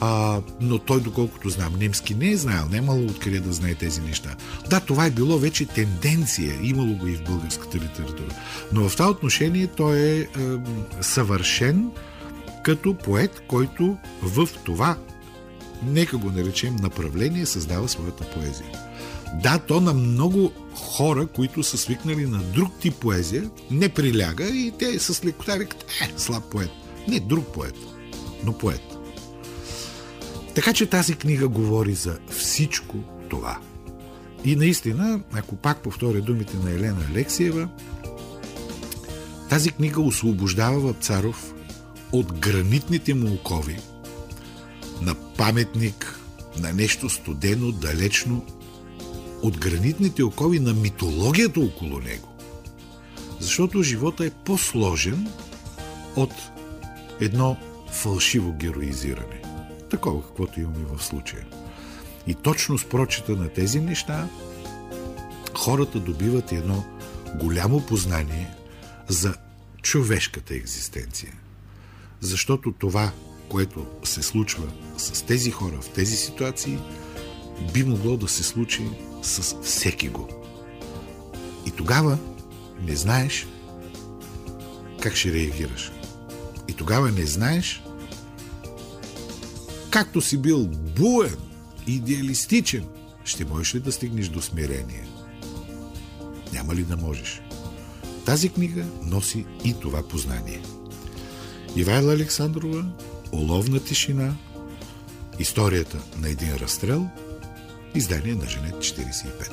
а, 0.00 0.40
но 0.60 0.78
той, 0.78 1.00
доколкото 1.00 1.50
знам, 1.50 1.74
немски 1.78 2.14
не 2.14 2.30
е 2.30 2.36
знаел, 2.36 2.68
не 2.70 2.76
имало 2.76 3.06
откъде 3.06 3.40
да 3.40 3.52
знае 3.52 3.74
тези 3.74 4.00
неща. 4.00 4.36
Да, 4.70 4.80
това 4.80 5.06
е 5.06 5.10
било 5.10 5.38
вече 5.38 5.66
тенденция, 5.66 6.58
имало 6.62 6.96
го 6.96 7.06
и 7.06 7.16
в 7.16 7.24
българската 7.24 7.78
литература. 7.78 8.34
Но 8.72 8.88
в 8.88 8.96
това 8.96 9.10
отношение 9.10 9.66
той 9.66 9.98
е, 9.98 10.20
е 10.20 10.26
съвършен 11.00 11.90
като 12.64 12.94
поет, 12.94 13.42
който 13.48 13.98
в 14.22 14.48
това, 14.64 14.96
нека 15.86 16.16
го 16.16 16.30
наречем 16.30 16.76
направление, 16.76 17.46
създава 17.46 17.88
своята 17.88 18.30
поезия. 18.30 18.91
Да, 19.34 19.58
то 19.58 19.80
на 19.80 19.94
много 19.94 20.52
хора, 20.74 21.26
които 21.26 21.62
са 21.62 21.78
свикнали 21.78 22.26
на 22.26 22.38
друг 22.38 22.72
тип 22.80 22.94
поезия, 22.94 23.50
не 23.70 23.88
приляга 23.88 24.44
и 24.44 24.72
те 24.78 24.98
с 24.98 25.24
лекота 25.24 25.56
викат, 25.56 25.84
е, 26.02 26.12
слаб 26.16 26.44
поет. 26.44 26.70
Не, 27.08 27.20
друг 27.20 27.46
поет, 27.46 27.74
но 28.44 28.52
поет. 28.52 28.82
Така 30.54 30.72
че 30.72 30.86
тази 30.86 31.14
книга 31.14 31.48
говори 31.48 31.94
за 31.94 32.18
всичко 32.30 32.96
това. 33.28 33.58
И 34.44 34.56
наистина, 34.56 35.20
ако 35.32 35.56
пак 35.56 35.78
повторя 35.78 36.20
думите 36.20 36.56
на 36.56 36.70
Елена 36.70 37.06
Алексиева, 37.10 37.68
тази 39.48 39.70
книга 39.70 40.00
освобождава 40.00 40.80
Вапцаров 40.80 41.54
от 42.12 42.32
гранитните 42.32 43.14
му 43.14 43.34
окови 43.34 43.78
на 45.00 45.14
паметник, 45.14 46.20
на 46.58 46.72
нещо 46.72 47.10
студено, 47.10 47.72
далечно, 47.72 48.44
от 49.42 49.58
гранитните 49.58 50.24
окови 50.24 50.60
на 50.60 50.72
митологията 50.72 51.60
около 51.60 52.00
него. 52.00 52.28
Защото 53.40 53.82
живота 53.82 54.26
е 54.26 54.30
по-сложен 54.30 55.28
от 56.16 56.32
едно 57.20 57.56
фалшиво 57.90 58.52
героизиране. 58.52 59.42
Такова, 59.90 60.22
каквото 60.22 60.60
имаме 60.60 60.86
в 60.96 61.04
случая. 61.04 61.46
И 62.26 62.34
точно 62.34 62.78
с 62.78 62.84
прочета 62.84 63.32
на 63.32 63.48
тези 63.48 63.80
неща, 63.80 64.28
хората 65.54 66.00
добиват 66.00 66.52
едно 66.52 66.84
голямо 67.40 67.86
познание 67.86 68.54
за 69.08 69.34
човешката 69.82 70.54
екзистенция. 70.54 71.32
Защото 72.20 72.72
това, 72.72 73.12
което 73.48 73.86
се 74.04 74.22
случва 74.22 74.64
с 74.96 75.22
тези 75.22 75.50
хора 75.50 75.80
в 75.80 75.88
тези 75.88 76.16
ситуации, 76.16 76.78
би 77.74 77.84
могло 77.84 78.16
да 78.16 78.28
се 78.28 78.42
случи 78.42 78.82
с 79.22 79.56
всеки 79.62 80.08
го. 80.08 80.28
И 81.66 81.70
тогава 81.70 82.18
не 82.80 82.96
знаеш 82.96 83.46
как 85.00 85.16
ще 85.16 85.32
реагираш. 85.32 85.92
И 86.68 86.72
тогава 86.72 87.10
не 87.10 87.26
знаеш 87.26 87.82
както 89.90 90.20
си 90.20 90.38
бил 90.38 90.66
буен, 90.66 91.36
идеалистичен, 91.86 92.84
ще 93.24 93.44
можеш 93.44 93.74
ли 93.74 93.80
да 93.80 93.92
стигнеш 93.92 94.28
до 94.28 94.42
смирение? 94.42 95.06
Няма 96.52 96.74
ли 96.74 96.82
да 96.82 96.96
можеш? 96.96 97.42
Тази 98.26 98.48
книга 98.48 98.84
носи 99.02 99.46
и 99.64 99.74
това 99.74 100.02
познание. 100.02 100.60
Ивайла 101.76 102.12
Александрова, 102.12 102.84
Оловна 103.32 103.80
тишина, 103.80 104.34
Историята 105.38 105.98
на 106.18 106.28
един 106.28 106.54
разстрел, 106.54 107.08
издание 107.94 108.34
на 108.34 108.48
Женет 108.48 108.82
45. 108.82 109.50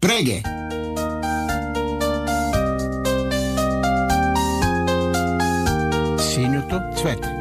Преге! 0.00 0.42
Синьото 6.18 6.94
цвете. 6.96 7.37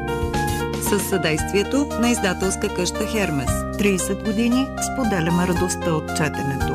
С 0.89 0.99
съдействието 0.99 1.87
на 2.01 2.09
издателска 2.09 2.75
къща 2.75 3.07
Хермес. 3.07 3.49
30 3.49 4.23
години 4.25 4.65
споделяме 4.93 5.47
радостта 5.47 5.93
от 5.93 6.07
четенето. 6.17 6.73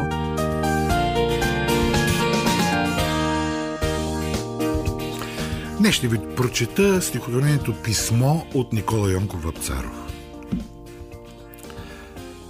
Днес 5.78 5.94
ще 5.94 6.08
ви 6.08 6.18
прочета 6.36 7.02
стихотворението 7.02 7.74
Писмо 7.84 8.42
от 8.54 8.72
Никола 8.72 9.12
Йонков 9.12 9.42
Вапцаров. 9.42 10.12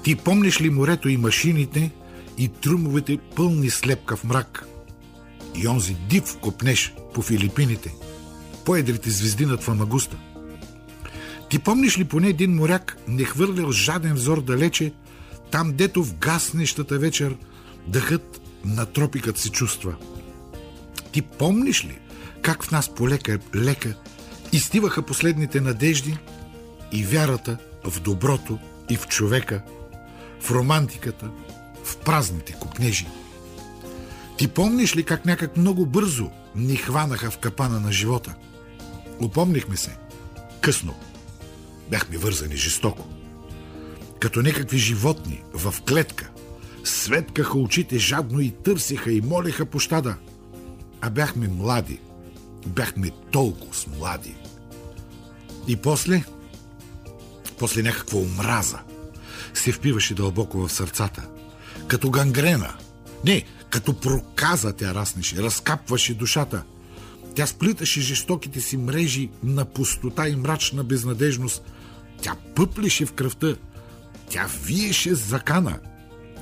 Ти 0.02 0.16
помниш 0.16 0.60
ли 0.60 0.70
морето 0.70 1.08
и 1.08 1.16
машините 1.16 1.90
и 2.38 2.48
трумовете 2.48 3.18
пълни 3.36 3.70
слепка 3.70 4.16
в 4.16 4.24
мрак? 4.24 4.66
И 5.54 5.68
онзи 5.68 5.94
див 5.94 6.38
копнеш 6.40 6.94
по 7.14 7.22
Филипините, 7.22 7.94
по-едрите 8.64 9.10
звезди 9.10 9.46
над 9.46 9.62
Фамагуста. 9.62 10.16
Ти 11.52 11.58
помниш 11.58 11.98
ли 11.98 12.04
поне 12.04 12.28
един 12.28 12.54
моряк 12.54 12.96
не 13.08 13.24
хвърлял 13.24 13.72
жаден 13.72 14.14
взор 14.14 14.40
далече, 14.40 14.92
там 15.50 15.72
дето 15.72 16.04
в 16.04 16.14
гаснещата 16.14 16.98
вечер 16.98 17.36
дъхът 17.86 18.40
на 18.64 18.86
тропикът 18.86 19.38
се 19.38 19.50
чувства? 19.50 19.94
Ти 21.12 21.22
помниш 21.22 21.84
ли 21.84 21.98
как 22.42 22.64
в 22.64 22.70
нас 22.70 22.94
полека 22.94 23.38
лека 23.54 23.94
изтиваха 24.52 25.02
последните 25.02 25.60
надежди 25.60 26.18
и 26.92 27.04
вярата 27.04 27.58
в 27.84 28.00
доброто 28.00 28.58
и 28.90 28.96
в 28.96 29.08
човека, 29.08 29.62
в 30.40 30.50
романтиката, 30.50 31.30
в 31.84 31.96
празните 31.96 32.52
купнежи. 32.52 33.06
Ти 34.38 34.48
помниш 34.48 34.96
ли 34.96 35.04
как 35.04 35.26
някак 35.26 35.56
много 35.56 35.86
бързо 35.86 36.30
ни 36.56 36.76
хванаха 36.76 37.30
в 37.30 37.38
капана 37.38 37.80
на 37.80 37.92
живота? 37.92 38.34
Упомнихме 39.20 39.76
се. 39.76 39.96
Късно. 40.60 40.94
Бяхме 41.92 42.18
вързани 42.18 42.56
жестоко. 42.56 43.08
Като 44.20 44.42
някакви 44.42 44.78
животни 44.78 45.42
в 45.54 45.74
клетка. 45.88 46.30
Светкаха 46.84 47.58
очите 47.58 47.98
жадно 47.98 48.40
и 48.40 48.50
търсиха 48.50 49.12
и 49.12 49.20
молеха 49.20 49.66
пощада. 49.66 50.16
А 51.00 51.10
бяхме 51.10 51.48
млади. 51.48 52.00
Бяхме 52.66 53.10
толкова 53.30 53.74
млади. 53.98 54.34
И 55.68 55.76
после, 55.76 56.24
после 57.58 57.82
някаква 57.82 58.18
омраза, 58.18 58.78
се 59.54 59.72
впиваше 59.72 60.14
дълбоко 60.14 60.58
в 60.58 60.72
сърцата. 60.72 61.28
Като 61.88 62.10
гангрена. 62.10 62.74
Не, 63.24 63.44
като 63.70 64.00
проказа 64.00 64.72
тя 64.72 64.94
раснеше, 64.94 65.42
разкапваше 65.42 66.14
душата. 66.14 66.62
Тя 67.34 67.46
сплиташе 67.46 68.00
жестоките 68.00 68.60
си 68.60 68.76
мрежи 68.76 69.30
на 69.42 69.64
пустота 69.64 70.28
и 70.28 70.36
мрачна 70.36 70.84
безнадежност. 70.84 71.62
Тя 72.22 72.36
пъплеше 72.54 73.06
в 73.06 73.12
кръвта. 73.12 73.56
Тя 74.28 74.46
виеше 74.64 75.14
с 75.14 75.28
закана. 75.28 75.78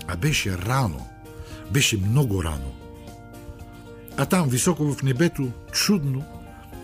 А 0.06 0.16
беше 0.16 0.58
рано. 0.58 1.06
Беше 1.72 1.96
много 1.96 2.44
рано. 2.44 2.72
А 4.16 4.26
там, 4.26 4.48
високо 4.48 4.92
в 4.92 5.02
небето, 5.02 5.52
чудно, 5.72 6.24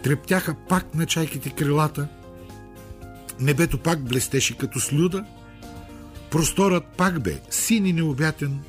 трептяха 0.03 0.55
пак 0.69 0.95
на 0.95 1.07
чайките 1.07 1.51
крилата. 1.51 2.09
Небето 3.41 3.79
пак 3.79 4.05
блестеше 4.05 4.57
като 4.57 4.81
слюда. 4.81 5.25
Просторът 6.31 6.85
пак 6.87 7.23
бе 7.23 7.41
син 7.51 7.87
и 7.87 7.93
необятен. 7.93 8.61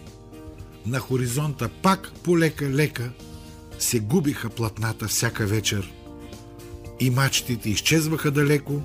На 0.86 1.00
хоризонта 1.00 1.70
пак 1.70 2.12
полека-лека 2.24 3.10
се 3.80 4.00
губиха 4.00 4.50
платната 4.50 5.08
всяка 5.08 5.46
вечер. 5.46 5.92
И 7.00 7.10
мачтите 7.10 7.70
изчезваха 7.70 8.32
далеко, 8.32 8.82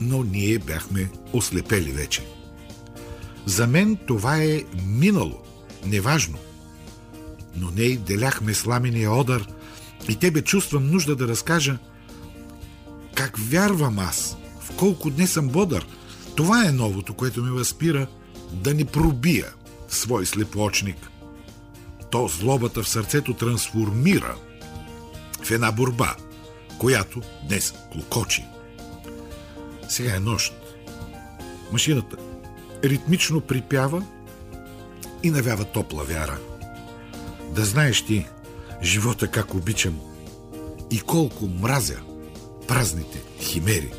но 0.00 0.22
ние 0.22 0.58
бяхме 0.58 1.10
ослепели 1.32 1.92
вече. 1.92 2.26
За 3.46 3.66
мен 3.66 3.96
това 4.06 4.42
е 4.42 4.62
минало, 4.86 5.42
неважно. 5.86 6.38
Но 7.56 7.70
не 7.70 7.96
деляхме 7.96 8.54
сламения 8.54 9.12
одър 9.12 9.48
и 10.08 10.16
тебе 10.16 10.42
чувствам 10.42 10.90
нужда 10.90 11.16
да 11.16 11.28
разкажа 11.28 11.78
как 13.14 13.36
вярвам 13.38 13.98
аз, 13.98 14.36
в 14.60 14.76
колко 14.76 15.10
днес 15.10 15.32
съм 15.32 15.48
бодър. 15.48 15.86
Това 16.34 16.66
е 16.66 16.72
новото, 16.72 17.14
което 17.14 17.42
ме 17.42 17.50
възпира 17.50 18.06
да 18.52 18.74
ни 18.74 18.84
пробия 18.84 19.52
свой 19.88 20.26
слепоочник. 20.26 21.10
То 22.10 22.28
злобата 22.28 22.82
в 22.82 22.88
сърцето 22.88 23.34
трансформира 23.34 24.36
в 25.42 25.50
една 25.50 25.72
борба, 25.72 26.16
която 26.78 27.22
днес 27.48 27.74
клокочи. 27.92 28.44
Сега 29.88 30.16
е 30.16 30.20
нощ. 30.20 30.54
Машината 31.72 32.16
ритмично 32.84 33.40
припява 33.40 34.02
и 35.22 35.30
навява 35.30 35.64
топла 35.64 36.04
вяра. 36.04 36.38
Да 37.54 37.64
знаеш 37.64 38.02
ти 38.02 38.26
живота 38.82 39.28
как 39.28 39.54
обичам 39.54 40.00
и 40.90 41.00
колко 41.00 41.46
мразя 41.46 42.00
празните 42.68 43.22
химери. 43.40 43.92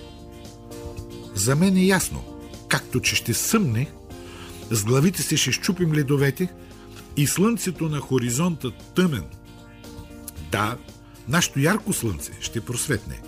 За 1.36 1.56
мен 1.56 1.78
е 1.78 1.86
ясно, 1.86 2.24
както 2.68 3.00
че 3.00 3.16
ще 3.16 3.34
съмне, 3.34 3.88
с 4.72 4.84
главите 4.84 5.22
си 5.22 5.38
ще 5.38 5.52
щупим 5.52 5.94
ледовете 5.94 6.50
и 7.18 7.28
слънцето 7.28 7.90
на 7.90 8.00
хоризонта 8.00 8.72
тъмен. 8.96 9.26
Да, 10.52 10.78
нашето 11.28 11.60
ярко 11.60 11.94
слънце 11.94 12.32
ще 12.40 12.62
просветне. 12.62 13.22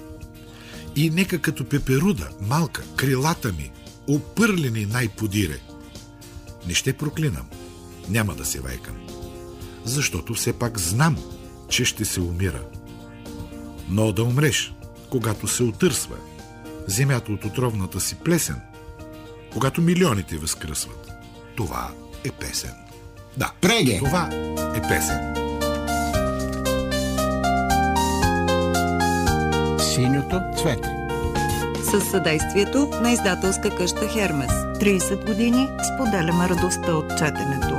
И 0.96 1.10
нека 1.10 1.40
като 1.40 1.70
пеперуда, 1.70 2.30
малка, 2.42 2.84
крилата 2.96 3.54
ми, 3.54 3.72
опърлени 4.08 4.86
най-подире. 4.86 5.60
Не 6.68 6.74
ще 6.74 6.94
проклинам, 6.94 7.48
няма 8.10 8.36
да 8.36 8.46
се 8.46 8.60
вайкам. 8.60 8.96
Защото 9.86 10.34
все 10.34 10.54
пак 10.54 10.80
знам, 10.80 11.18
че 11.70 11.86
ще 11.86 12.06
се 12.06 12.22
умира. 12.22 12.64
Но 13.90 14.12
да 14.12 14.24
умреш, 14.24 14.74
когато 15.10 15.48
се 15.48 15.64
отърсва 15.64 16.16
земята 16.88 17.32
от 17.32 17.46
отровната 17.46 18.00
си 18.00 18.16
плесен, 18.16 18.62
когато 19.54 19.82
милионите 19.82 20.38
възкръсват, 20.38 21.12
това 21.56 21.92
е 22.24 22.32
песен. 22.32 22.74
Да, 23.38 23.52
Преге! 23.62 23.98
това 24.00 24.30
е 24.76 24.82
песен. 24.82 25.41
Синьото 29.96 30.42
цвете. 30.58 30.90
С 31.84 32.02
съдействието 32.12 32.90
на 33.02 33.12
издателска 33.12 33.76
къща 33.76 34.08
Хермес. 34.08 34.52
30 34.52 35.26
години 35.26 35.68
споделяме 35.96 36.50
радостта 36.50 36.96
от 36.96 37.10
четенето. 37.18 37.76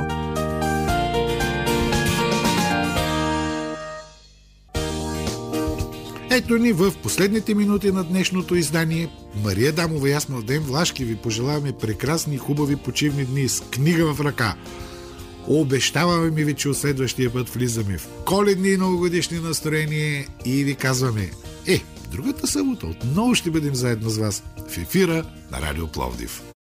Ето 6.31 6.57
ни 6.57 6.71
в 6.71 6.93
последните 7.03 7.55
минути 7.55 7.91
на 7.91 8.03
днешното 8.03 8.55
издание. 8.55 9.09
Мария 9.43 9.71
Дамова 9.71 10.09
и 10.09 10.13
аз 10.13 10.29
Младен 10.29 10.59
Влашки 10.59 11.05
ви 11.05 11.15
пожелаваме 11.15 11.71
прекрасни, 11.81 12.37
хубави 12.37 12.75
почивни 12.75 13.25
дни 13.25 13.49
с 13.49 13.61
книга 13.61 14.13
в 14.13 14.21
ръка. 14.21 14.55
Обещаваме 15.47 16.31
ми 16.31 16.43
ви, 16.43 16.53
че 16.53 16.69
от 16.69 16.77
следващия 16.77 17.33
път 17.33 17.49
влизаме 17.49 17.97
в 17.97 18.07
коледни 18.25 18.69
и 18.69 18.77
новогодишни 18.77 19.39
настроения 19.39 20.25
и 20.45 20.63
ви 20.63 20.75
казваме 20.75 21.29
Е, 21.67 21.81
другата 22.13 22.47
събота 22.47 22.87
отново 22.87 23.35
ще 23.35 23.51
бъдем 23.51 23.75
заедно 23.75 24.09
с 24.09 24.17
вас 24.17 24.43
в 24.69 24.77
ефира 24.77 25.23
на 25.51 25.61
Радио 25.61 25.87
Пловдив. 25.87 26.43